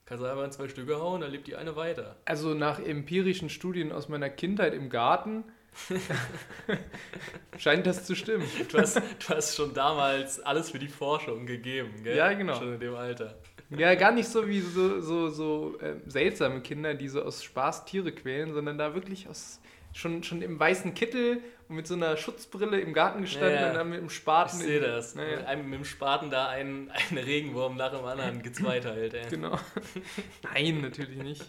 [0.06, 2.16] kannst du einfach in zwei Stücke hauen, dann lebt die eine weiter.
[2.24, 5.44] Also nach empirischen Studien aus meiner Kindheit im Garten
[7.58, 8.46] scheint das zu stimmen.
[8.70, 12.16] Du hast, du hast schon damals alles für die Forschung gegeben, gell?
[12.16, 12.54] Ja, genau.
[12.54, 13.36] Schon in dem Alter.
[13.68, 17.84] Ja, gar nicht so wie so, so, so ähm, seltsame Kinder, die so aus Spaß
[17.84, 19.60] Tiere quälen, sondern da wirklich aus
[19.96, 23.68] schon, schon im weißen Kittel und mit so einer Schutzbrille im Garten gestanden Ja, ja.
[23.70, 24.58] und dann mit dem Ich Spaten.
[24.58, 25.14] sehe in- das.
[25.14, 25.36] Naja.
[25.38, 29.28] Mit, einem, mit dem Spaten da einen, einen Regenwurm nach dem anderen gezweiteilt, ey.
[29.30, 29.58] Genau.
[30.54, 31.44] Nein, natürlich nicht.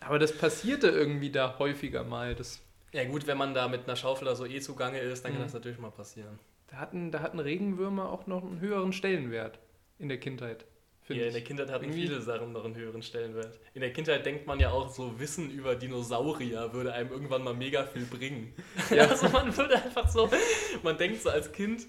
[0.00, 2.34] Aber das passierte irgendwie da häufiger mal.
[2.34, 2.60] Das,
[2.92, 5.40] Ja gut, wenn man da mit einer Schaufel oder so eh zugange ist, dann kann
[5.40, 5.44] Mhm.
[5.46, 6.38] das natürlich mal passieren.
[6.68, 9.58] da, hatten, da hatten Regenwürmer auch noch einen höheren Stellenwert
[9.98, 10.64] in der Kindheit.
[11.08, 11.44] Ja, in der.
[11.44, 13.58] Kindheit hatten viele Sachen noch einen höheren Stellenwert.
[13.74, 17.54] In der Kindheit denkt man ja auch, so Wissen über Dinosaurier würde einem irgendwann mal
[17.54, 18.54] mega viel bringen.
[18.90, 19.06] Ja.
[19.06, 20.30] Also man würde einfach so,
[20.82, 21.86] man denkt so als Kind,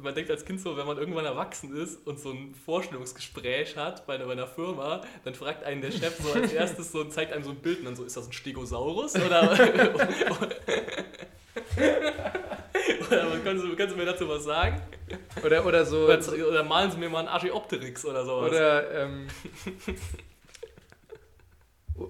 [0.00, 4.06] man denkt als Kind so, wenn man irgendwann erwachsen ist und so ein Vorstellungsgespräch hat
[4.06, 7.12] bei einer, bei einer Firma, dann fragt einen der Chef so als erstes so und
[7.12, 9.14] zeigt einem so ein Bild und dann so, ist das ein Stegosaurus?
[9.16, 9.56] Oder,
[13.08, 14.80] oder können, Sie, können Sie mir dazu was sagen?
[15.44, 16.04] Oder, oder so.
[16.06, 16.18] Oder,
[16.48, 18.50] oder malen Sie mir mal einen Archaeopteryx oder sowas.
[18.50, 19.26] Oder, ähm,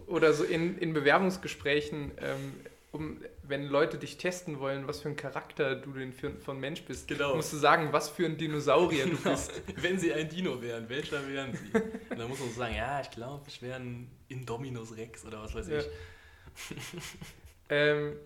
[0.07, 2.55] oder so in, in Bewerbungsgesprächen, ähm,
[2.93, 6.83] um, wenn Leute dich testen wollen, was für ein Charakter du denn für, von Mensch
[6.83, 7.35] bist, Genau.
[7.37, 9.31] musst du sagen, was für ein Dinosaurier du Genau.
[9.31, 9.53] bist.
[9.77, 11.71] Wenn Sie ein Dino wären, welcher wären Sie?
[12.11, 15.43] Und dann muss man so sagen, ja, ich glaube, ich wäre ein Indominus Rex oder
[15.43, 15.79] was weiß Ja.
[15.81, 15.87] ich.
[17.71, 18.17] Ähm,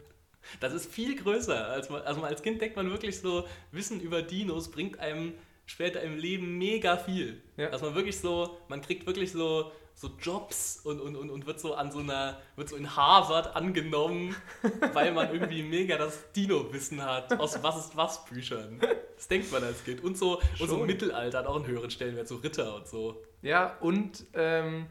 [0.61, 1.69] Das ist viel größer.
[1.69, 5.35] Als man, also als Kind denkt man wirklich so, Wissen über Dinos bringt einem
[5.67, 7.43] später im Leben mega viel.
[7.57, 7.71] Ja.
[7.71, 11.61] Dass man wirklich so, man kriegt wirklich so, so Jobs und, und, und, und wird
[11.61, 14.35] so an so einer, wird so in Harvard angenommen,
[14.93, 18.81] weil man irgendwie mega das Dino-Wissen hat, aus was ist was Büchern.
[19.17, 20.03] Das denkt man als Kind.
[20.03, 23.23] Und so, und so Mittelalter hat auch einen höheren Stellenwert, so Ritter und so.
[23.43, 24.87] ja, und ähm,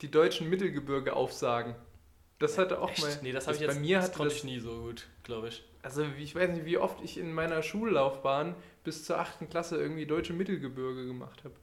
[0.00, 1.74] die deutschen Mittelgebirge aufsagen.
[2.40, 3.02] Das hatte auch Echt?
[3.02, 3.18] mal.
[3.22, 5.48] Nee, das habe ich jetzt, bei mir das konnte das, ich nie so gut, glaube
[5.48, 5.62] ich.
[5.82, 9.48] Also ich weiß nicht, wie oft ich in meiner Schullaufbahn bis zur 8.
[9.50, 11.54] Klasse irgendwie deutsche Mittelgebirge gemacht habe.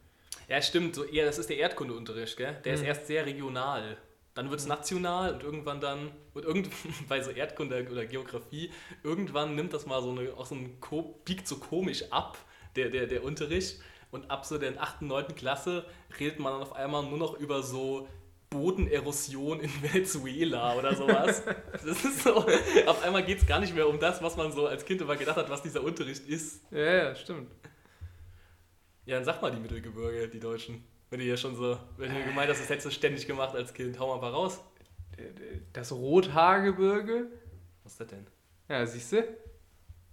[0.47, 0.95] Ja, stimmt.
[0.95, 2.55] So eher, das ist der Erdkundeunterricht, gell?
[2.63, 2.87] Der ist Mhm.
[2.87, 3.97] erst sehr regional.
[4.35, 6.69] Dann wird es national und irgendwann dann, und irgend,
[7.09, 8.71] bei so Erdkunde oder Geografie,
[9.03, 10.77] irgendwann nimmt das mal so eine, auch so ein,
[11.25, 12.37] biegt so komisch ab,
[12.75, 13.79] der, der, der Unterricht.
[14.11, 15.35] Und ab so der 8., 9.
[15.35, 15.85] Klasse
[16.19, 18.07] redet man dann auf einmal nur noch über so
[18.49, 21.43] Bodenerosion in Venezuela oder sowas.
[21.71, 22.35] Das ist so,
[22.85, 25.15] auf einmal geht es gar nicht mehr um das, was man so als Kind immer
[25.15, 26.63] gedacht hat, was dieser Unterricht ist.
[26.71, 27.51] Ja, ja, stimmt.
[29.05, 30.83] Ja, dann sag mal die Mittelgebirge, die Deutschen.
[31.09, 33.73] Wenn du hier schon so, wenn du gemeint hast, das hättest du ständig gemacht als
[33.73, 34.59] Kind, hau mal ein paar raus.
[35.73, 37.27] Das Rothaargebirge.
[37.83, 38.27] Was ist das denn?
[38.69, 39.23] Ja, siehst du?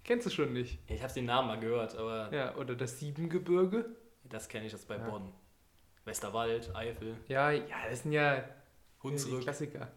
[0.04, 0.78] Kennst du schon nicht.
[0.86, 3.86] Ich habe den Namen mal gehört, aber Ja, oder das Siebengebirge.
[4.24, 5.08] das kenne ich jetzt bei Ja.
[5.08, 5.32] Bonn.
[6.04, 8.44] Westerwald, Eifel, Ja, ja, das sind ja
[9.02, 9.42] Hunsrück.
[9.42, 9.90] Klassiker.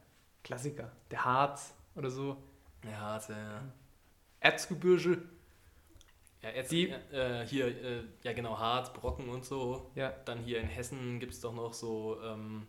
[0.43, 0.91] Klassiker.
[1.11, 2.37] Der Harz oder so.
[2.83, 3.61] Ja, Harz, ja, ja.
[4.39, 5.21] Erzgebirge.
[6.41, 9.91] ja jetzt, Die- äh, hier, äh, ja genau, Harz, Brocken und so.
[9.95, 10.11] Ja.
[10.25, 12.67] Dann hier in Hessen gibt es doch noch so, ähm,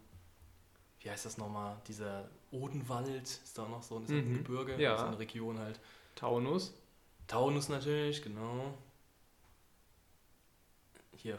[1.01, 4.37] wie heißt das nochmal, dieser Odenwald ist da noch so, ist auch ein Mhm.
[4.39, 4.99] Gebirge, Ja.
[4.99, 5.79] so eine Region halt.
[6.17, 6.75] Taunus.
[7.29, 8.75] Taunus natürlich, genau.
[11.17, 11.39] Hier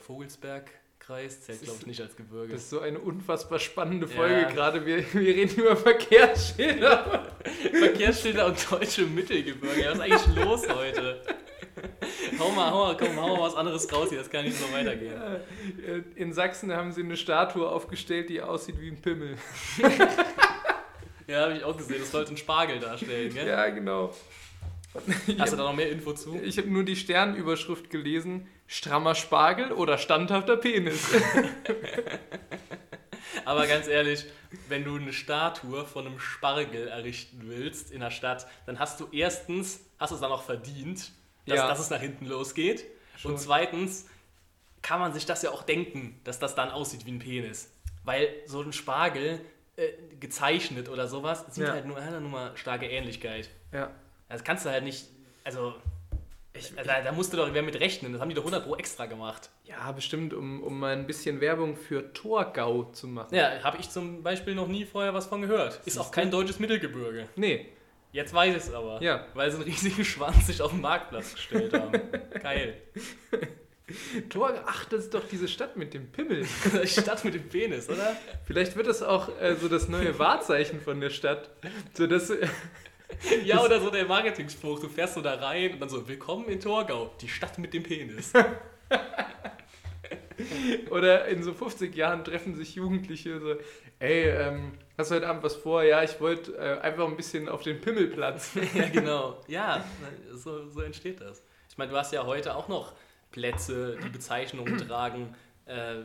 [1.10, 2.54] Vogelsbergkreis zählt, Das glaube ich, ist- nicht als Gebirge.
[2.54, 4.16] Das ist so eine unfassbar spannende Ja.
[4.16, 4.86] Folge gerade.
[4.86, 7.28] Wir, wir reden über Verkehrsschilder.
[7.74, 9.86] Verkehrsschilder und deutsche Mittelgebirge.
[9.88, 11.22] Was ist eigentlich los heute?
[12.38, 14.72] hau mal, hau mal, komm, hau mal was anderes raus hier, das kann nicht so
[14.74, 15.14] weitergehen.
[15.86, 19.38] Äh, In Sachsen haben sie eine Statue aufgestellt, die aussieht wie ein Pimmel.
[21.28, 23.48] Ja, habe ich auch gesehen, das sollte einen Spargel darstellen, gell?
[23.48, 24.14] Ja, genau.
[25.38, 26.40] Hast du da noch mehr Info zu?
[26.44, 28.48] Ich habe nur die Sternüberschrift gelesen.
[28.72, 31.10] Strammer Spargel oder standhafter Penis?
[33.46, 34.26] Aber ganz ehrlich,
[34.68, 39.08] wenn du eine Statue von einem Spargel errichten willst in der Stadt, dann hast du
[39.12, 41.12] erstens, hast du es dann auch verdient,
[41.48, 41.68] dass, Ja.
[41.68, 42.86] dass es nach hinten losgeht.
[43.18, 43.32] Schon.
[43.34, 44.06] Und zweitens
[44.84, 47.72] kann man sich das ja auch denken, dass das dann aussieht wie ein Penis.
[48.04, 49.42] Weil so ein Spargel
[49.78, 49.88] äh,
[50.20, 51.74] gezeichnet oder sowas sieht Ja.
[51.74, 53.50] halt nur, hat halt nur mal starke Ähnlichkeit.
[53.72, 53.90] ja.
[54.30, 55.08] Das kannst du halt nicht,
[55.44, 55.74] also,
[56.60, 58.12] ich, da, da musst du doch wer mit rechnen.
[58.14, 59.50] Das haben die doch 100 Pro extra gemacht.
[59.66, 63.34] Ja, bestimmt, um, um mal ein bisschen Werbung für Torgau zu machen.
[63.34, 65.80] Ja, habe ich zum Beispiel noch nie vorher was von gehört.
[65.86, 67.28] Ist auch kein deutsches Mittelgebirge.
[67.36, 67.70] Nee,
[68.12, 69.02] Jetzt weiß ich es aber.
[69.02, 69.26] Ja.
[69.34, 71.92] Weil sie einen riesigen Schwanz sich auf den Marktplatz gestellt haben.
[72.42, 72.82] Geil.
[74.30, 76.46] Torgau, ach, das ist doch diese Stadt mit dem Pimmel.
[76.86, 78.16] Stadt mit dem Penis, oder?
[78.46, 81.50] Vielleicht wird das auch äh, so das neue Wahrzeichen von der Stadt.
[81.94, 82.32] So dass,
[83.44, 84.80] Ja, oder so der Marketing-Spruch.
[84.80, 87.84] Du fährst so da rein und dann so, willkommen in Torgau, die Stadt mit dem
[87.84, 88.34] Penis.
[90.90, 93.56] oder in so 50 Jahren treffen sich Jugendliche so,
[94.00, 95.84] ey, ähm, hast du heute Abend was vor?
[95.84, 98.52] Ja, ich wollte äh, einfach ein bisschen auf den Pimmelplatz.
[98.74, 99.42] ja, genau.
[99.48, 99.84] Ja,
[100.34, 101.44] so, so entsteht das.
[101.70, 102.94] Ich meine, du hast ja heute auch noch
[103.32, 105.36] Plätze, die Bezeichnungen tragen
[105.66, 106.04] äh,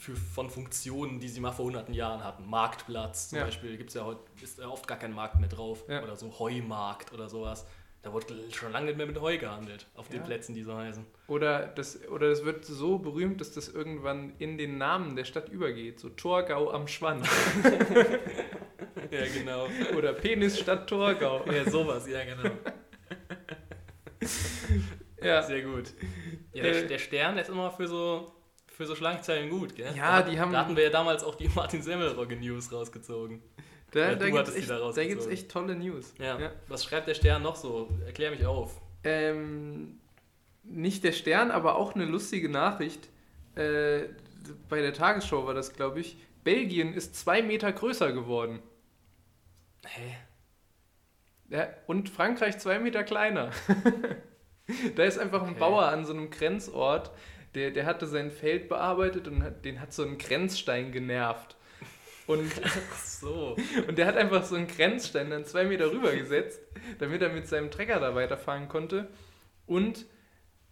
[0.00, 2.46] für, von Funktionen, die sie mal vor hunderten Jahren hatten.
[2.48, 3.44] Marktplatz zum Ja.
[3.44, 5.84] Beispiel, gibt's ja heute, ist ja oft gar kein Markt mehr drauf.
[5.88, 6.02] Ja.
[6.02, 7.66] Oder so Heumarkt oder sowas.
[8.02, 10.22] Da wurde schon lange nicht mehr mit Heu gehandelt, auf den.
[10.22, 11.04] Plätzen, die so heißen.
[11.28, 15.50] Oder das, oder das wird so berühmt, dass das irgendwann in den Namen der Stadt
[15.50, 16.00] übergeht.
[16.00, 17.28] So Torgau am Schwanz.
[19.10, 19.66] Ja, genau.
[19.96, 21.44] oder Penisstadt Torgau.
[21.50, 22.50] ja, sowas, ja, genau.
[25.22, 25.92] Ja, Sehr gut.
[26.52, 28.32] Ja, der, Äh, der Stern, der ist immer für so,
[28.80, 29.94] für so Schlagzeilen gut, gell?
[29.94, 33.42] Ja, da, die haben- Da hatten wir ja damals auch die Martin Semmelrogge News rausgezogen.
[33.90, 36.14] da, Ja, da gibt es echt, da gibt's echt tolle News.
[36.18, 36.38] Ja.
[36.40, 36.52] Ja.
[36.68, 37.90] Was schreibt der Stern noch so?
[38.06, 38.80] Erklär mich auf.
[39.04, 40.00] Ähm,
[40.62, 43.08] nicht der Stern, aber auch eine lustige Nachricht.
[43.54, 44.04] Äh,
[44.70, 46.16] bei der Tagesschau war das, glaube ich.
[46.42, 48.60] Belgien ist zwei Meter größer geworden.
[49.86, 50.16] Hä?
[51.50, 53.50] Ja, und Frankreich zwei Meter kleiner.
[54.96, 55.58] da ist einfach ein Okay.
[55.58, 57.10] Bauer an so einem Grenzort,
[57.54, 61.56] der, der hatte sein Feld bearbeitet und hat, den hat so ein Grenzstein genervt.
[62.26, 63.56] Und, Ach so.
[63.88, 66.60] und der hat einfach so einen Grenzstein dann zwei Meter rüber gesetzt,
[66.98, 69.08] damit er mit seinem Trecker da weiterfahren konnte.
[69.66, 70.06] Und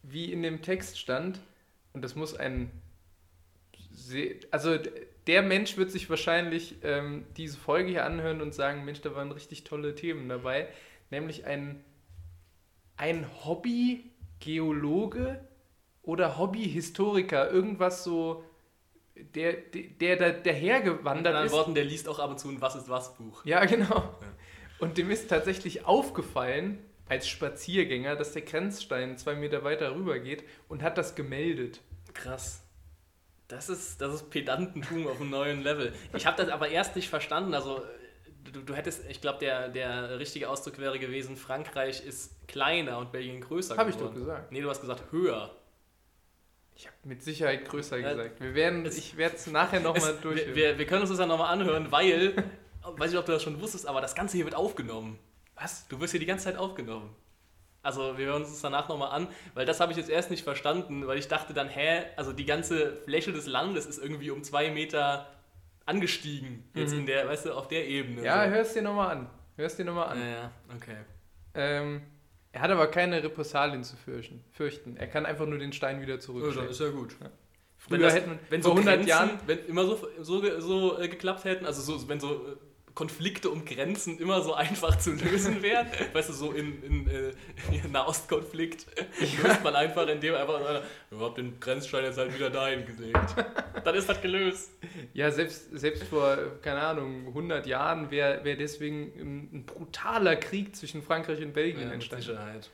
[0.02, 1.40] wie in dem Text stand,
[1.92, 2.70] und das muss ein.
[4.52, 4.78] Also
[5.26, 9.32] der Mensch wird sich wahrscheinlich ähm, diese Folge hier anhören und sagen: Mensch, da waren
[9.32, 10.68] richtig tolle Themen dabei.
[11.10, 11.84] Nämlich ein,
[12.96, 15.40] ein Hobby-Geologe
[16.08, 18.42] oder Hobby-Historiker, irgendwas so,
[19.14, 21.52] der, der, der In dahergewandert anderen ist.
[21.52, 23.44] Worten, der liest auch ab und zu ein Was ist was Buch.
[23.44, 24.14] Ja, genau.
[24.78, 26.78] Und dem ist tatsächlich aufgefallen,
[27.10, 31.80] als Spaziergänger, dass der Grenzstein zwei Meter weiter rüber geht und hat das gemeldet.
[32.14, 32.62] Krass.
[33.48, 35.92] Das ist, das ist Pedantentum auf einem neuen Level.
[36.16, 37.52] Ich habe das aber erst nicht verstanden.
[37.52, 37.82] Also,
[38.50, 43.12] du, du hättest, ich glaube, der, der richtige Ausdruck wäre gewesen: Frankreich ist kleiner und
[43.12, 43.76] Belgien größer.
[43.76, 44.52] Habe ich doch gesagt.
[44.52, 45.57] Nee, du hast gesagt höher.
[46.78, 48.40] Ich habe mit Sicherheit größer Ja, gesagt.
[48.40, 50.54] Wir werden, es- ich werde es nachher nochmal durch.
[50.54, 52.36] wir, wir, können uns das ja nochmal anhören, weil,
[52.84, 55.18] weiß nicht, ob du das schon wusstest, aber das Ganze hier wird aufgenommen.
[55.56, 55.88] Was?
[55.88, 57.12] Du wirst hier die ganze Zeit aufgenommen.
[57.82, 60.44] Also wir hören uns das danach nochmal an, weil das habe ich jetzt erst nicht
[60.44, 64.44] verstanden, weil ich dachte dann, hä, also die ganze Fläche des Landes ist irgendwie um
[64.44, 65.26] zwei Meter
[65.84, 66.68] angestiegen.
[66.74, 67.00] Jetzt Mhm.
[67.00, 68.22] in der, weißt du, auf der Ebene.
[68.22, 68.50] Ja, so.
[68.50, 69.30] hörst dir nochmal an.
[69.56, 70.20] Hörst dir nochmal an.
[70.20, 70.96] ja, ja, okay.
[71.54, 72.02] Ähm,
[72.52, 74.44] er hat aber keine Repressalien zu fürchten.
[74.50, 74.96] fürchten.
[74.96, 76.72] Er kann einfach nur den Stein wieder zurückstellen.
[76.72, 77.14] ja gut.
[77.76, 80.60] Früher Wenn, das, hätten wenn vor so 100 Grenzen, Jahren wenn immer so, so, ge-
[80.60, 82.56] so äh, geklappt hätten, also so, wenn so äh,
[82.98, 87.32] Konflikte um Grenzen immer so einfach zu lösen wären, weißt du, so in, in, äh,
[87.84, 88.86] in Nahostkonflikt,
[89.44, 93.36] löst man einfach, indem einfach sagt, ich hab den Grenzstein jetzt halt wieder dahin gelegt.
[93.84, 94.72] Dann ist das gelöst.
[95.14, 100.74] Ja, selbst, selbst vor, keine Ahnung, 100 Jahren wäre wär deswegen ein, ein brutaler Krieg
[100.74, 102.26] zwischen Frankreich und Belgien Ja, mit entstanden.
[102.26, 102.68] Sicherheit.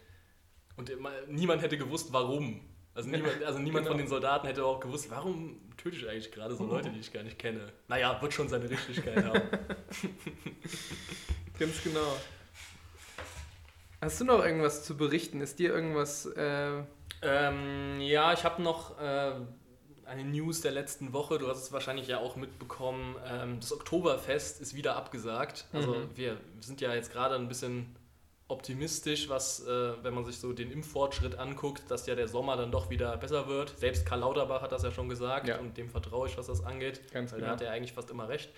[0.76, 2.62] Und immer, niemand hätte gewusst, warum.
[2.94, 3.88] Also niemand, also niemand Genau.
[3.90, 7.12] von den Soldaten hätte auch gewusst, warum töte ich eigentlich gerade so Leute, die ich
[7.12, 7.72] gar nicht kenne.
[7.88, 9.42] Naja, wird schon seine Richtigkeit haben.
[11.58, 12.16] Ganz genau.
[14.00, 15.40] Hast du noch irgendwas zu berichten?
[15.40, 16.26] Ist dir irgendwas.
[16.26, 16.82] Äh,
[17.22, 19.32] Ähm, ja, ich habe noch äh,
[20.04, 21.38] eine News der letzten Woche.
[21.38, 23.16] Du hast es wahrscheinlich ja auch mitbekommen.
[23.26, 25.64] Ähm, das Oktoberfest ist wieder abgesagt.
[25.72, 26.08] Also Mhm.
[26.16, 27.96] wir sind ja jetzt gerade ein bisschen
[28.54, 32.70] optimistisch, was, äh, wenn man sich so den Impffortschritt anguckt, dass ja der Sommer dann
[32.70, 33.76] doch wieder besser wird.
[33.78, 35.58] Selbst Karl Lauterbach hat das ja schon gesagt Ja.
[35.58, 37.12] und dem vertraue ich, was das angeht.
[37.12, 37.50] Ganz weil genau.
[37.50, 38.50] da hat er eigentlich fast immer recht.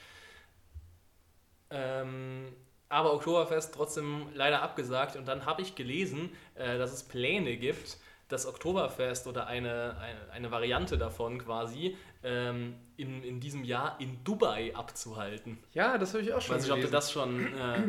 [1.71, 2.53] Ähm,
[2.89, 5.17] aber Oktoberfest trotzdem leider abgesagt.
[5.17, 10.33] Und dann habe ich gelesen, äh, dass es Pläne gibt, das Oktoberfest oder eine, eine,
[10.33, 15.59] eine Variante davon quasi ähm, in, in diesem Jahr in Dubai abzuhalten.
[15.75, 17.83] ja, das habe ich auch Ich schon weiß nicht, ob du das schon äh,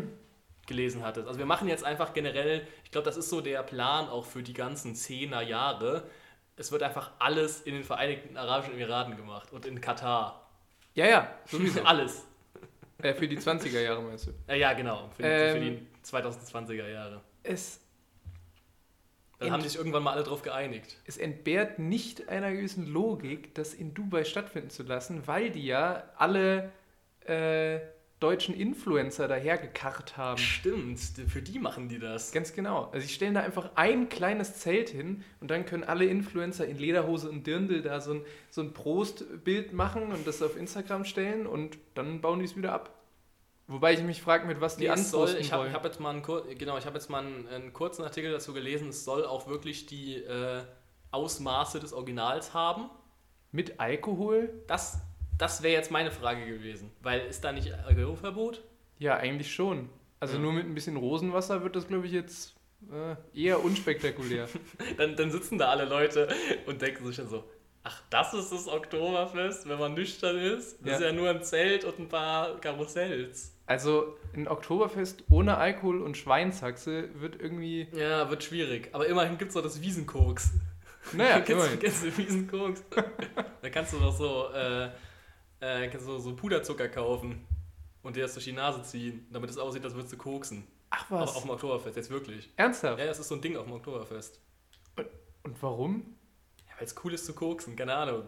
[0.68, 1.28] gelesen hattest.
[1.28, 4.44] Also wir machen jetzt einfach generell, ich glaube, das ist so der Plan auch für
[4.44, 6.04] die ganzen 10er Jahre.
[6.56, 10.50] Es wird einfach alles in den Vereinigten Arabischen Emiraten gemacht und in Katar.
[10.94, 11.84] Ja, ja, sowieso.
[11.84, 12.26] Alles.
[13.02, 14.32] äh, für die 20er Jahre meinst du?
[14.48, 15.10] Ja, ja genau.
[15.16, 17.22] Für, die- Ähm, für die 2020er Jahre.
[17.44, 17.80] Es,
[19.40, 20.98] Da Ent- haben sich irgendwann mal alle drauf geeinigt.
[21.06, 26.04] es entbehrt nicht einer gewissen Logik, das in Dubai stattfinden zu lassen, weil die ja
[26.18, 26.72] alle
[27.26, 27.80] äh,
[28.20, 30.40] deutschen Influencer dahergekarrt haben.
[30.40, 32.32] Stimmt, für die machen die das.
[32.32, 32.86] Ganz genau.
[32.92, 36.78] Also sie stellen da einfach ein kleines Zelt hin und dann können alle Influencer in
[36.80, 41.46] Lederhose und Dirndl da so ein, so ein Prostbild machen und das auf Instagram stellen
[41.46, 42.92] und dann bauen die es wieder ab.
[43.68, 45.74] Wobei ich mich frage, mit was die Nee, es soll, anposten ich habe wollen.
[45.74, 48.54] hab jetzt mal einen, kur- genau, ich hab jetzt mal einen, einen kurzen Artikel dazu
[48.54, 48.90] gelesen.
[48.90, 50.62] Es soll auch wirklich die äh,
[51.12, 52.90] Ausmaße des Originals haben.
[53.52, 54.50] Mit Alkohol?
[54.68, 55.00] Das,
[55.38, 56.92] das wäre jetzt meine Frage gewesen.
[57.02, 58.62] Weil ist da nicht Alkoholverbot?
[59.00, 59.90] Ja, eigentlich schon.
[60.20, 60.42] Also Ja.
[60.42, 62.56] nur mit ein bisschen Rosenwasser wird das, glaube ich, jetzt
[62.92, 64.48] äh, eher unspektakulär.
[64.98, 66.28] Dann, dann sitzen da alle Leute
[66.68, 67.44] und denken sich dann so,
[67.84, 70.78] Ach, das ist das Oktoberfest, wenn man nüchtern ist?
[70.82, 70.96] Das Ja.
[70.98, 73.56] ist ja nur ein Zelt und ein paar Karussells.
[73.66, 77.88] Also ein Oktoberfest ohne Alkohol und Schweinshaxe wird irgendwie.
[77.94, 78.90] Ja, wird schwierig.
[78.92, 80.50] Aber immerhin gibt es noch das Wiesenkoks.
[81.14, 81.80] Naja, kennst, du, immerhin.
[81.80, 82.84] kennst du Wiesenkoks?
[83.62, 84.90] da kannst du doch so, äh,
[85.60, 87.46] äh, kannst du so Puderzucker kaufen
[88.04, 90.68] und dir das durch die Nase ziehen, damit es aussieht, als würdest du koksen.
[90.90, 91.36] Ach was?
[91.36, 92.50] auf dem Oktoberfest, jetzt wirklich.
[92.56, 93.00] Ernsthaft?
[93.00, 94.40] Ja, das ist so ein Ding auf dem Oktoberfest.
[95.44, 96.16] Und warum?
[96.68, 98.24] Ja, weil es cool ist zu koksen, keine Ahnung.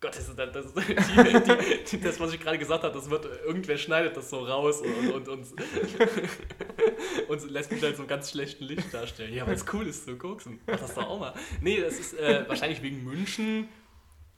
[0.00, 3.24] Gott, das, ist, das, das, die, die, das was ich gerade gesagt habe, das wird,
[3.44, 5.46] irgendwer schneidet das so raus und, und, und,
[7.28, 9.34] und lässt mich halt so ganz schlechten Licht darstellen.
[9.34, 10.60] Ja, weil es cool ist zu koksen.
[10.66, 11.34] Mach das doch auch mal.
[11.60, 13.68] Nee, das ist äh, wahrscheinlich wegen München.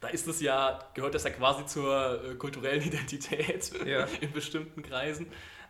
[0.00, 4.04] Da ist das ja, gehört das ja quasi zur äh, kulturellen Identität Ja.
[4.20, 5.26] in bestimmten Kreisen.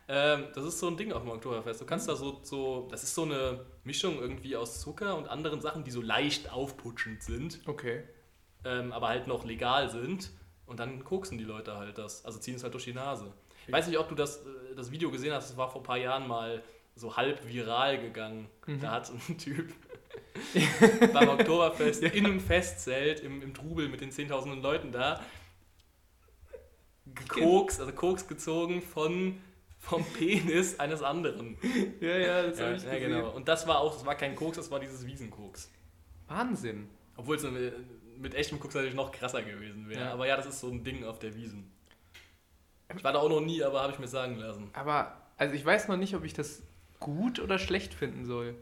[0.09, 1.81] Ähm, das ist so ein Ding auf dem Oktoberfest.
[1.81, 5.61] Du kannst da so, so, das ist so eine Mischung irgendwie aus Zucker und anderen
[5.61, 8.03] Sachen, die so leicht aufputschend sind Okay.
[8.65, 10.31] ähm, aber halt noch legal sind.
[10.67, 12.25] Und dann koksen die Leute halt das.
[12.25, 13.33] Also ziehen es halt durch die Nase.
[13.67, 15.85] Ich weiß nicht, ob du das, äh, das Video gesehen hast, das war vor ein
[15.85, 16.63] paar Jahren mal
[16.95, 18.49] so halb viral gegangen.
[18.81, 19.73] Da hat ein Typ
[21.13, 25.21] beim Oktoberfest in einem Festzelt, im, im Trubel mit den zehntausenden Leuten da,
[27.07, 29.41] gekokst, also Koks gezogen von,
[29.79, 31.57] vom Penis eines anderen.
[32.01, 33.13] Ja, ja, das Ja, habe ich ja, gesehen.
[33.13, 33.31] genau.
[33.31, 35.71] Und das war auch, das war kein Koks, das war dieses Wiesenkoks.
[36.29, 36.89] Wahnsinn.
[37.17, 37.75] Obwohl es mit,
[38.19, 40.01] mit echtem Koks natürlich noch krasser gewesen wäre.
[40.03, 40.13] Ja.
[40.13, 41.71] Aber ja, das ist so ein Ding auf der Wiesen.
[42.97, 44.69] Ich war da auch noch nie, aber habe ich mir sagen lassen.
[44.73, 46.63] Aber, also ich weiß noch nicht, ob ich das
[46.99, 48.57] gut oder schlecht finden soll.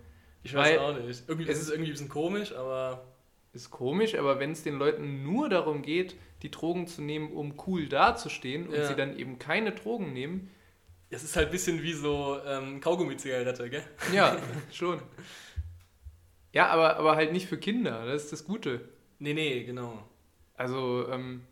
[0.49, 1.25] Ich weiß Weil auch nicht.
[1.29, 3.05] Irgendwie, es ist irgendwie ein bisschen komisch, aber
[3.53, 7.55] Ist komisch, aber wenn es den Leuten nur darum geht, die Drogen zu nehmen, um
[7.67, 8.87] cool dazustehen und Ja.
[8.87, 10.51] sie dann eben keine Drogen nehmen,
[11.11, 13.83] es ist halt ein bisschen wie so ähm, Kaugummi-Zigarette, gell?
[14.13, 14.37] ja,
[14.73, 15.01] schon.
[16.53, 18.89] Ja, aber, aber halt nicht für Kinder, das ist das Gute.
[19.19, 20.03] Nee, nee, genau.
[20.55, 21.43] Also, ähm,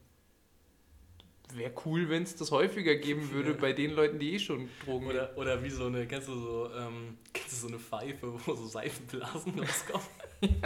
[1.55, 3.57] wäre cool, wenn es das häufiger geben würde Ja.
[3.57, 5.18] bei den Leuten, die eh schon Drogen nehmen.
[5.18, 8.55] Oder, oder wie so eine, kennst du so, ähm, kennst du so eine Pfeife, wo
[8.55, 10.07] so Seifenblasen rauskommen?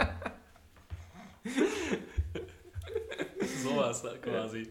[3.63, 4.67] Sowas da quasi.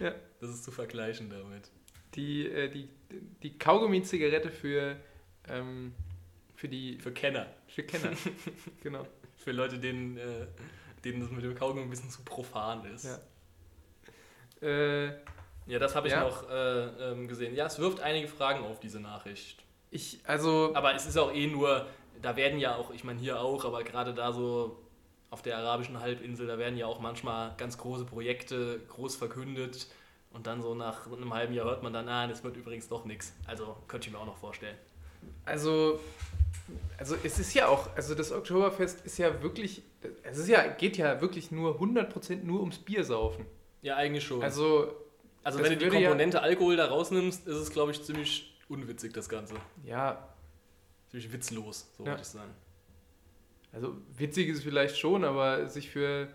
[0.00, 0.14] Ja.
[0.40, 1.70] Das ist zu vergleichen damit.
[2.14, 2.88] Die, äh, die,
[3.42, 4.96] die Kaugummi-Zigarette für,
[5.48, 5.94] ähm,
[6.54, 7.46] für die Für Kenner.
[7.68, 8.12] für Kenner.
[8.82, 9.06] genau.
[9.36, 10.46] Für Leute, denen, äh,
[11.04, 13.04] denen das mit dem Kaugummi ein bisschen zu profan ist.
[13.04, 13.18] Ja.
[14.62, 15.06] Äh,
[15.68, 16.20] Ja, das habe ich Ja.
[16.20, 17.54] noch äh, ähm, gesehen.
[17.56, 19.64] Ja, es wirft einige Fragen auf, diese Nachricht.
[19.90, 21.86] ich, also, Aber es ist auch eh nur,
[22.22, 24.78] da werden ja auch, ich meine hier auch, aber gerade da so
[25.30, 29.88] auf der arabischen Halbinsel, da werden ja auch manchmal ganz große Projekte groß verkündet
[30.32, 33.04] und dann so nach einem halben Jahr hört man dann, ah, das wird übrigens doch
[33.04, 33.32] nichts.
[33.46, 34.76] Also könnte ich mir auch noch vorstellen.
[35.46, 35.98] Also,
[36.98, 39.82] also es ist ja auch, also das Oktoberfest ist ja wirklich,
[40.22, 43.46] es ist ja, geht ja wirklich nur 100% nur ums Biersaufen.
[43.86, 44.42] Ja, eigentlich schon.
[44.42, 44.96] Also,
[45.44, 48.02] Also das wenn du die würde ja- Komponente Alkohol da rausnimmst, ist es, glaube ich,
[48.02, 49.54] ziemlich unwitzig, das Ganze.
[49.84, 50.28] ja,
[51.08, 52.10] Ziemlich witzlos, so Ja.
[52.10, 52.50] würde ich sagen.
[53.72, 56.28] also witzig ist es vielleicht schon, aber sich für,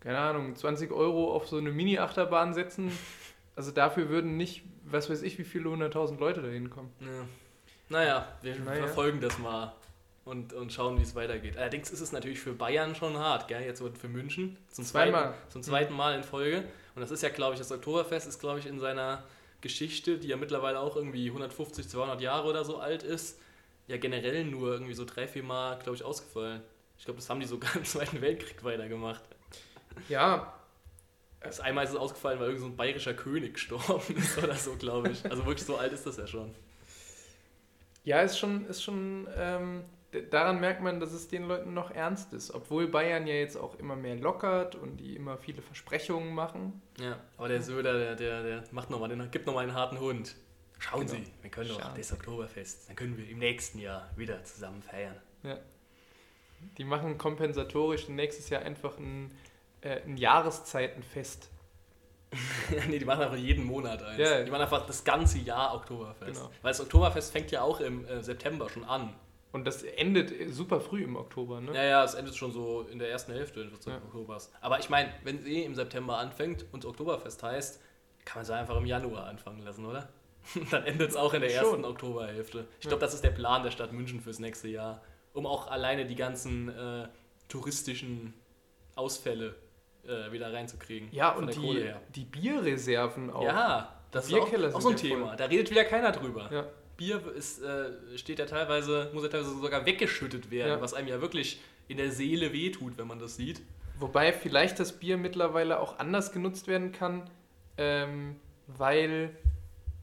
[0.00, 2.92] keine Ahnung, 20 Euro auf so eine Mini-Achterbahn setzen,
[3.56, 6.90] also dafür würden nicht, was weiß ich, wie viele hunderttausend Leute da hinkommen.
[7.00, 7.06] Ja.
[7.88, 8.80] Naja, wir Naja.
[8.84, 9.72] verfolgen das mal
[10.28, 11.56] und, und schauen, wie es weitergeht.
[11.56, 13.62] Allerdings ist es natürlich für Bayern schon hart, gell?
[13.64, 15.22] Jetzt wird für München zum Zweimal.
[15.32, 16.58] zweiten, zum zweiten Mal in Folge.
[16.94, 19.24] Und das ist ja, glaube ich, das Oktoberfest ist, glaube ich, in seiner
[19.60, 23.40] Geschichte, die ja mittlerweile auch irgendwie 150, 200 Jahre oder so alt ist,
[23.88, 26.62] ja generell nur irgendwie so drei, vier Mal, glaube ich, ausgefallen.
[26.98, 29.22] Ich glaube, das haben die sogar im Zweiten Weltkrieg weitergemacht.
[30.08, 30.52] Ja,
[31.40, 34.74] Das einmal ist es ausgefallen, weil irgend so ein bayerischer König gestorben ist oder so,
[34.76, 35.24] glaube ich.
[35.30, 36.54] Also wirklich so alt ist das ja schon.
[38.04, 39.84] ja, ist schon, ist schon, ähm,
[40.30, 42.52] daran merkt man, dass es den Leuten noch ernst ist.
[42.52, 46.80] Obwohl Bayern ja jetzt auch immer mehr lockert und die immer viele Versprechungen machen.
[46.98, 50.00] Ja, aber der Söder, der, der, der macht noch mal den, gibt nochmal einen harten
[50.00, 50.34] Hund.
[50.78, 51.12] Schauen Genau.
[51.12, 55.16] Sie, wir können doch das Oktoberfest, dann können wir im nächsten Jahr wieder zusammen feiern.
[56.76, 59.32] Die machen kompensatorisch nächstes Jahr einfach ein,
[59.80, 61.50] äh, ein Jahreszeitenfest.
[62.88, 64.18] nee, die machen einfach jeden Monat eins.
[64.18, 64.42] Ja.
[64.42, 66.34] Die machen einfach das ganze Jahr Oktoberfest.
[66.34, 66.50] Genau.
[66.62, 69.14] Weil das Oktoberfest fängt ja auch im äh, September schon an.
[69.52, 71.74] Und das endet super früh im Oktober, ne?
[71.74, 73.96] Ja, ja, es endet schon so in der ersten Hälfte des Ja.
[73.96, 74.52] Oktobers.
[74.60, 77.80] Aber ich meine, wenn es eh im September anfängt und Oktoberfest heißt,
[78.26, 80.08] kann man es einfach im Januar anfangen lassen, oder?
[80.70, 81.64] Dann endet es auch in der Schon.
[81.64, 82.66] ersten Oktoberhälfte.
[82.78, 82.88] Ich Ja.
[82.90, 85.00] glaube, das ist der Plan der Stadt München fürs nächste Jahr.
[85.32, 87.08] Um auch alleine die ganzen äh,
[87.48, 88.34] touristischen
[88.96, 89.54] Ausfälle
[90.06, 91.08] äh, wieder reinzukriegen.
[91.12, 93.42] Ja, und die, die Bierreserven auch.
[93.42, 95.26] Ja, das ist auch, auch so ein ja Thema.
[95.28, 95.36] voll.
[95.36, 96.48] Da redet wieder keiner drüber.
[96.52, 96.66] Ja.
[96.98, 100.80] Bier ist, äh, steht ja teilweise, muss ja teilweise sogar weggeschüttet werden, Ja.
[100.82, 103.62] was einem ja wirklich in der Seele wehtut, wenn man das sieht.
[103.98, 107.30] Wobei vielleicht das Bier mittlerweile auch anders genutzt werden kann,
[107.78, 108.36] ähm,
[108.66, 109.34] weil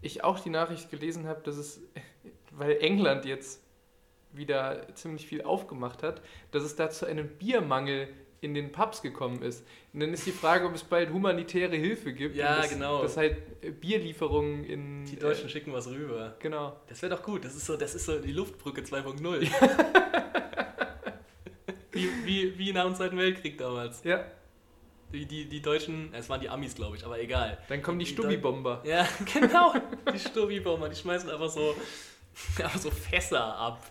[0.02, 1.82] ich auch die Nachricht gelesen habe, dass es,
[2.52, 3.62] weil England jetzt
[4.32, 6.22] wieder ziemlich viel aufgemacht hat,
[6.52, 8.08] dass es da zu einem Biermangel
[8.46, 9.66] in den Pubs gekommen ist.
[9.92, 12.36] Und dann ist die Frage, ob es bald humanitäre Hilfe gibt.
[12.36, 13.02] Ja, dass, genau.
[13.02, 15.06] Dass halt äh, Bierlieferungen in.
[15.06, 16.36] Die Deutschen äh, schicken was rüber.
[16.40, 16.80] Genau.
[16.88, 17.44] Das wäre doch gut.
[17.44, 19.50] Das ist so, das ist so die Luftbrücke 2.0.
[21.92, 24.04] wie, wie, wie nach dem Zweiten Weltkrieg damals.
[24.04, 24.24] Ja.
[25.12, 27.58] Die, die, die Deutschen, es waren die Amis, glaube ich, aber egal.
[27.70, 28.84] Dann kommen die, die Stubbi-Bomber.
[28.86, 29.74] Ja, genau.
[30.14, 31.76] Die Stubbi-Bomber, die schmeißen einfach so,
[32.62, 33.88] einfach so Fässer ab.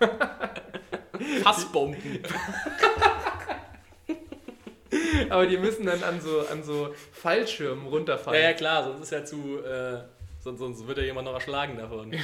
[1.43, 2.23] Fassbomben.
[5.31, 8.41] Aber die müssen dann an so, an so Fallschirmen runterfallen.
[8.41, 9.63] Ja, ja, klar, sonst ist ja zu.
[9.65, 10.01] Äh,
[10.41, 12.13] sonst, sonst wird ja jemand noch erschlagen davon.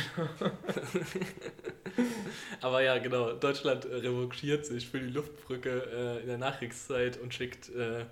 [2.61, 3.32] Aber ja, genau.
[3.32, 8.05] Deutschland revanchiert sich für die Luftbrücke äh, in der Nachkriegszeit und schickt, äh,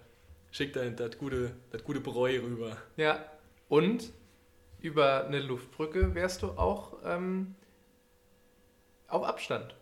[0.50, 2.76] schickt dann das gute, das gute Bräu rüber.
[2.96, 3.24] Ja,
[3.68, 4.12] und
[4.80, 7.54] über eine Luftbrücke wärst du auch ähm,
[9.08, 9.74] auf Abstand.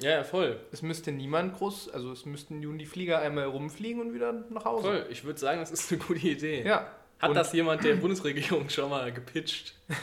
[0.00, 0.58] Ja, ja, voll.
[0.72, 4.64] Es müsste niemand groß, also es müssten nun die Flieger einmal rumfliegen und wieder nach
[4.64, 4.82] Hause.
[4.82, 6.66] Voll, ich würde sagen, das ist eine gute Idee.
[6.66, 6.90] Ja.
[7.20, 9.74] Hat und das jemand der Bundesregierung schon mal gepitcht?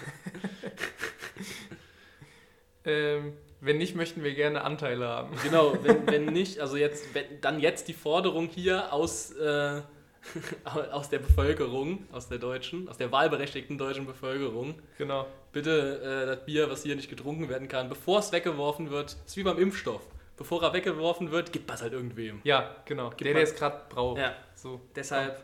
[2.86, 5.36] ähm, wenn nicht, möchten wir gerne Anteile haben.
[5.44, 9.82] Genau, wenn, wenn nicht, also jetzt, wenn, dann jetzt die Forderung hier aus, äh,
[10.92, 14.76] aus der Bevölkerung, aus der deutschen, aus der wahlberechtigten deutschen Bevölkerung.
[14.98, 15.26] Genau.
[15.52, 19.38] Bitte äh, das Bier, was hier nicht getrunken werden kann, bevor es weggeworfen wird, ist
[19.38, 20.02] wie beim Impfstoff.
[20.38, 22.42] Bevor er weggeworfen wird, gibt das halt irgendwem.
[22.44, 23.10] Ja, genau.
[23.10, 24.20] Gibt der, der es gerade braucht.
[24.20, 24.82] Ja, so.
[24.96, 25.44] Deshalb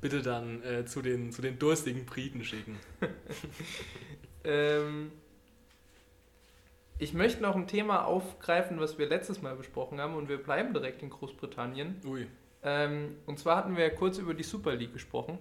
[0.00, 2.78] bitte dann äh, zu, den, zu den durstigen Briten schicken.
[4.44, 5.12] ähm,
[6.98, 10.72] ich möchte noch ein Thema aufgreifen, was wir letztes Mal besprochen haben und wir bleiben
[10.74, 12.00] direkt in Großbritannien.
[12.04, 12.26] Ui.
[12.62, 15.38] Ähm, und zwar hatten wir ja kurz über die Super League gesprochen.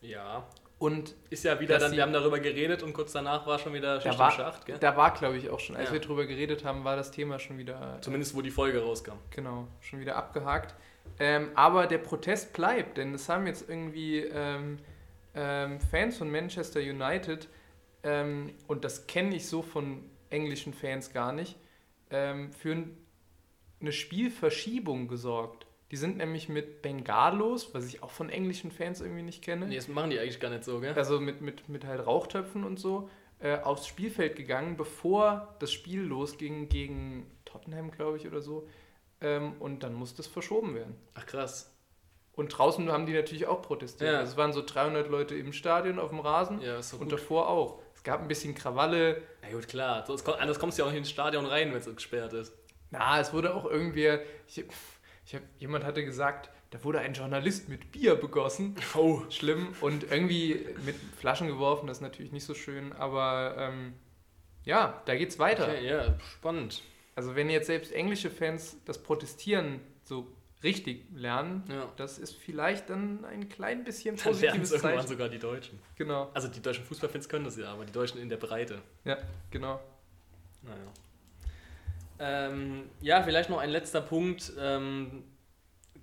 [0.00, 0.46] Ja.
[0.78, 4.00] Und ist ja wieder dann, wir haben darüber geredet und kurz danach war schon wieder
[4.00, 4.78] Schicht da war, Schacht, gell?
[4.78, 5.92] Da war, glaube ich, auch schon, als ja.
[5.92, 7.98] wir darüber geredet haben, war das Thema schon wieder.
[8.00, 9.18] Zumindest wo die Folge rauskam.
[9.28, 10.74] Genau, schon wieder abgehakt.
[11.18, 14.78] Ähm, aber der Protest bleibt, denn es haben jetzt irgendwie ähm,
[15.34, 17.48] ähm, Fans von Manchester United,
[18.02, 21.56] ähm, und das kenne ich so von englischen Fans gar nicht,
[22.10, 22.74] ähm, für
[23.80, 25.66] eine Spielverschiebung gesorgt.
[25.90, 29.66] Die sind nämlich mit Bengalos, was ich auch von englischen Fans irgendwie nicht kenne.
[29.66, 30.94] Nee, das machen die eigentlich gar nicht so, gell?
[30.94, 33.10] Also mit, mit, mit halt Rauchtöpfen und so,
[33.40, 38.68] äh, aufs Spielfeld gegangen, bevor das Spiel losging gegen Tottenham, glaube ich, oder so.
[39.20, 40.94] Ähm, und dann musste es verschoben werden.
[41.14, 41.74] Ach krass.
[42.32, 44.12] Und draußen haben die natürlich auch protestiert.
[44.12, 44.18] Ja.
[44.20, 47.12] Also es waren so 300 Leute im Stadion auf dem Rasen ja, ist und gut.
[47.12, 47.82] davor auch.
[47.94, 49.22] Es gab ein bisschen Krawalle.
[49.42, 50.06] Na gut, klar.
[50.38, 52.54] anders kommst du ja auch nicht ins Stadion rein, wenn es gesperrt ist.
[52.90, 54.18] Na, es wurde auch irgendwie.
[54.46, 54.64] Ich
[55.34, 58.76] hab, jemand hatte gesagt, da wurde ein Journalist mit Bier begossen.
[58.94, 59.22] Oh.
[59.30, 59.74] Schlimm.
[59.80, 62.92] Und irgendwie mit Flaschen geworfen, das ist natürlich nicht so schön.
[62.92, 63.94] Aber ähm,
[64.64, 65.68] ja, da geht's weiter.
[65.68, 66.82] Okay, ja, spannend.
[67.16, 70.28] Also wenn jetzt selbst englische Fans das Protestieren so
[70.62, 71.90] richtig lernen, ja.
[71.96, 75.78] das ist vielleicht dann ein klein bisschen positives dann lernen es irgendwann sogar die Deutschen.
[75.96, 76.30] Genau.
[76.34, 78.80] Also die deutschen Fußballfans können das ja, aber die Deutschen in der Breite.
[79.04, 79.18] Ja,
[79.50, 79.80] genau.
[80.62, 80.76] Naja.
[82.20, 84.52] Ähm, ja, vielleicht noch ein letzter Punkt.
[84.58, 85.24] Ähm,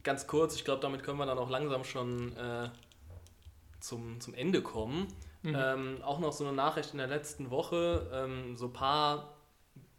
[0.04, 2.70] ganz kurz, ich glaube, damit können wir dann auch langsam schon äh,
[3.80, 5.08] zum, zum Ende kommen.
[5.44, 5.56] Mhm.
[5.56, 8.10] Ähm, auch noch so eine Nachricht in der letzten Woche.
[8.12, 9.38] Ähm, so ein paar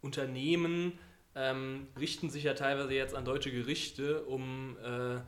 [0.01, 0.99] Unternehmen
[1.35, 5.19] ähm, richten sich ja teilweise jetzt an deutsche Gerichte, um äh,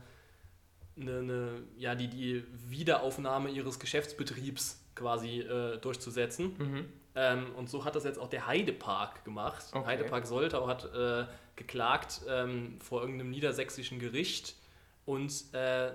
[1.00, 6.54] eine, eine, ja, die, die Wiederaufnahme ihres Geschäftsbetriebs quasi äh, durchzusetzen.
[6.58, 6.84] Mhm.
[7.14, 9.64] Ähm, und so hat das jetzt auch der Heidepark gemacht.
[9.72, 9.86] Okay.
[9.86, 14.56] Heidepark Soltau hat äh, geklagt ähm, vor irgendeinem niedersächsischen Gericht.
[15.04, 15.92] Und äh,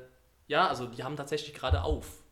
[0.47, 2.24] ja, also die haben tatsächlich gerade auf.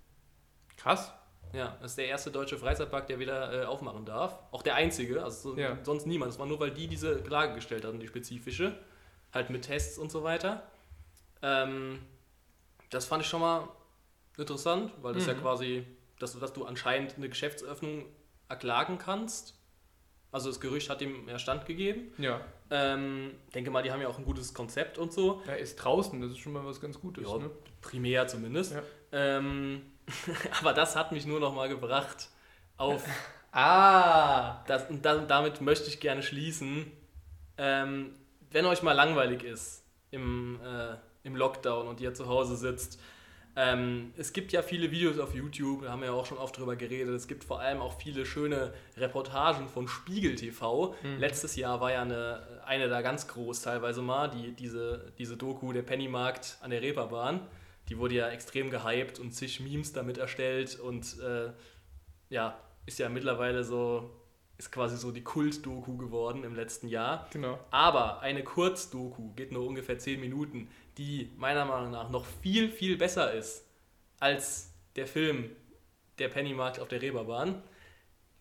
[0.78, 1.14] Krass.
[1.54, 4.38] Ja, das ist der erste deutsche Freizeitpark, der wieder äh, aufmachen darf.
[4.52, 5.78] Auch der einzige, also so, ja.
[5.84, 6.32] sonst niemand.
[6.32, 8.78] Das war nur, weil die diese Klage gestellt hatten, die spezifische.
[9.34, 10.64] Halt mit Tests und so weiter.
[11.42, 12.02] Ähm,
[12.90, 13.70] das fand ich schon mal
[14.38, 15.30] interessant, weil das mhm.
[15.30, 15.88] ja quasi,
[16.20, 18.06] dass, dass du anscheinend eine Geschäftsöffnung
[18.56, 19.54] erklagen kannst.
[20.32, 22.12] Also das Gerücht hat ihm ja standgegeben.
[22.18, 22.42] Ja.
[22.70, 25.42] Ähm, denke mal, die haben ja auch ein gutes Konzept und so.
[25.48, 27.26] Er ist draußen, das ist schon mal was ganz Gutes.
[27.26, 27.52] Ja, ne?
[27.82, 28.74] primär zumindest.
[28.74, 28.82] Ja.
[29.12, 29.82] Ähm,
[30.60, 32.30] aber das hat mich nur noch mal gebracht
[32.78, 33.04] auf.
[33.52, 34.64] ah!
[34.66, 36.92] Das, und da, damit möchte ich gerne schließen.
[37.58, 38.16] Ähm,
[38.52, 43.00] wenn euch mal langweilig ist im, äh, im Lockdown und ihr zu Hause sitzt,
[43.58, 46.58] Ähm, es gibt ja viele Videos auf YouTube, da haben wir ja auch schon oft
[46.58, 47.16] drüber geredet.
[47.16, 50.94] Es gibt vor allem auch viele schöne Reportagen von Spiegel TV.
[51.04, 51.20] Mhm.
[51.20, 55.72] Letztes Jahr war ja eine, eine da ganz groß teilweise mal, die, diese, diese Doku
[55.72, 57.42] Der Pennymarkt an der Reeperbahn.
[57.88, 61.52] Die wurde ja extrem gehypt und zig Memes damit erstellt und äh,
[62.30, 64.10] ja, ist ja mittlerweile so,
[64.58, 67.28] ist quasi so die Kult-Doku geworden im letzten Jahr.
[67.32, 67.60] Genau.
[67.72, 72.98] Aber eine Kurzdoku geht nur ungefähr 10 Minuten, die meiner Meinung nach noch viel, viel
[72.98, 73.66] besser ist
[74.20, 75.56] als der Film
[76.20, 77.62] Der Pennymarkt auf der Reeperbahn,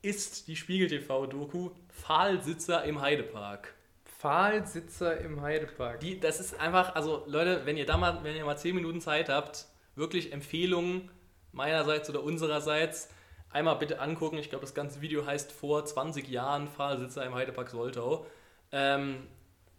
[0.03, 3.75] ist die Spiegel TV-Doku Pfahlsitzer im Heidepark.
[4.05, 6.01] Pfahlsitzer im Heidepark.
[6.01, 9.01] Die, das ist einfach, also Leute, wenn ihr da mal, wenn ihr mal 10 Minuten
[9.01, 11.11] Zeit habt, wirklich Empfehlungen
[11.53, 13.09] meinerseits oder unsererseits
[13.51, 14.39] einmal bitte angucken.
[14.39, 18.27] Ich glaube, das ganze Video heißt vor 20 Jahren Pfahlsitzer im Heidepark Soltau.
[18.73, 19.27] Ähm,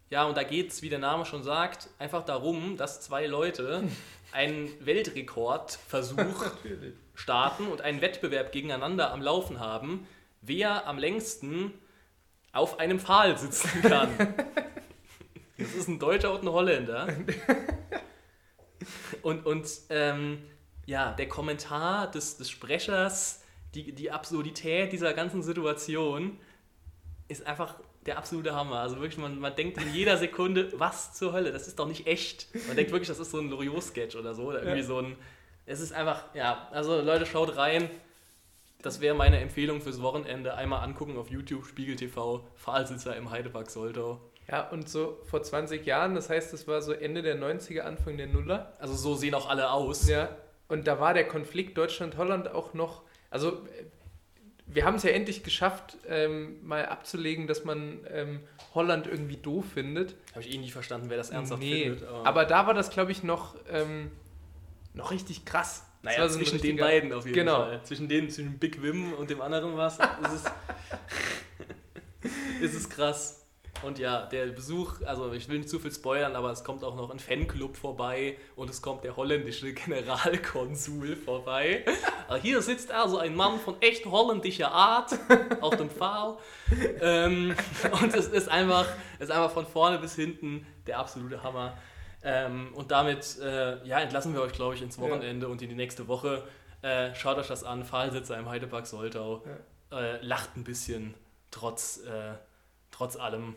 [0.10, 3.84] ja, und da geht es, wie der Name schon sagt, einfach darum, dass zwei Leute
[4.32, 6.46] einen Weltrekordversuch
[7.16, 10.08] starten und einen Wettbewerb gegeneinander am Laufen haben,
[10.42, 11.74] wer am längsten
[12.52, 14.10] auf einem Pfahl sitzen kann.
[15.58, 17.08] Das ist ein Deutscher und ein Holländer.
[19.22, 20.44] Und, und ähm,
[20.86, 23.42] ja, der Kommentar des, des Sprechers
[23.76, 26.40] die, die Absurdität dieser ganzen Situation
[27.28, 27.76] ist einfach
[28.06, 28.80] der absolute Hammer.
[28.80, 32.08] Also wirklich, man, man denkt in jeder Sekunde, was zur Hölle, das ist doch nicht
[32.08, 32.48] echt.
[32.68, 34.44] Man denkt wirklich, das ist so ein Loriot-Sketch oder so.
[34.44, 34.86] Oder irgendwie ja.
[34.86, 35.16] so ein.
[35.66, 37.90] Es ist einfach, ja, also Leute, schaut rein.
[38.82, 40.54] Das wäre meine Empfehlung fürs Wochenende.
[40.54, 44.22] Einmal angucken auf YouTube, Spiegel TV, Pfahlsitzer im Heidepark Soltau.
[44.48, 48.18] Ja, und so vor 20 Jahren, das heißt, das war so Ende der 90er, Anfang
[48.18, 48.74] der Nuller.
[48.78, 50.08] Also so sehen auch alle aus.
[50.08, 50.38] Ja,
[50.68, 53.02] und da war der Konflikt Deutschland-Holland auch noch
[53.36, 53.58] also
[54.68, 58.40] wir haben es ja endlich geschafft, ähm, mal abzulegen, dass man ähm,
[58.74, 60.16] Holland irgendwie doof findet.
[60.32, 62.04] Habe ich eh nie verstanden, wer das ernsthaft nee, findet.
[62.08, 64.12] Aber, aber da war das, glaube ich, noch, ähm,
[64.94, 65.86] noch richtig krass.
[66.02, 67.64] Naja, so zwischen den beiden auf jeden genau.
[67.64, 67.84] Fall.
[67.84, 70.46] Zwischen, den, zwischen Big Wim und dem anderen was, ist
[72.22, 73.45] es, ist es krass.
[73.86, 76.96] Und ja, der Besuch, also ich will nicht zu viel spoilern, aber es kommt auch
[76.96, 81.86] noch ein Fanclub vorbei und es kommt der holländische Generalkonsul vorbei.
[82.28, 85.14] Also hier sitzt also ein Mann von echt holländischer Art
[85.62, 86.38] auf dem Pfahl.
[87.00, 87.56] Ähm,
[88.02, 88.88] und es ist einfach,
[89.20, 91.78] es ist einfach von vorne bis hinten der absolute Hammer.
[92.24, 95.52] Ähm, und damit äh, ja, entlassen wir euch, glaube ich, ins Wochenende ja.
[95.52, 96.44] und in die nächste Woche.
[96.82, 99.44] Äh, schaut euch das an, Pfahlsitzer im Heidepark Soltau.
[99.92, 100.00] Ja.
[100.00, 101.14] Äh, lacht ein bisschen,
[101.52, 102.34] trotz, äh,
[102.90, 103.56] trotz allem.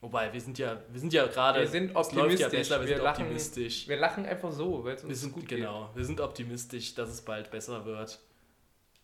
[0.00, 1.60] Wobei, wir sind ja, wir sind ja gerade.
[1.60, 2.40] Wir sind optimistisch.
[2.40, 3.88] Ja besser, wir, wir, sind lachen, optimistisch.
[3.88, 5.96] Wir lachen einfach so, weil es uns wir sind, gut Genau, geht.
[5.96, 8.20] wir sind optimistisch, dass es bald besser wird.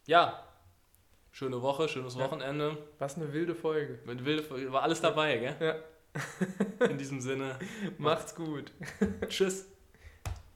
[0.06, 0.44] Ja,
[1.32, 2.20] schöne Woche, schönes ja.
[2.20, 2.78] Wochenende.
[2.98, 3.98] Was eine wilde Folge.
[4.04, 4.72] Mit wilde Folge.
[4.72, 5.56] War alles dabei, gell?
[5.60, 6.86] Ja.
[6.86, 7.58] In diesem Sinne.
[7.98, 8.70] Macht's gut.
[9.28, 9.66] Tschüss.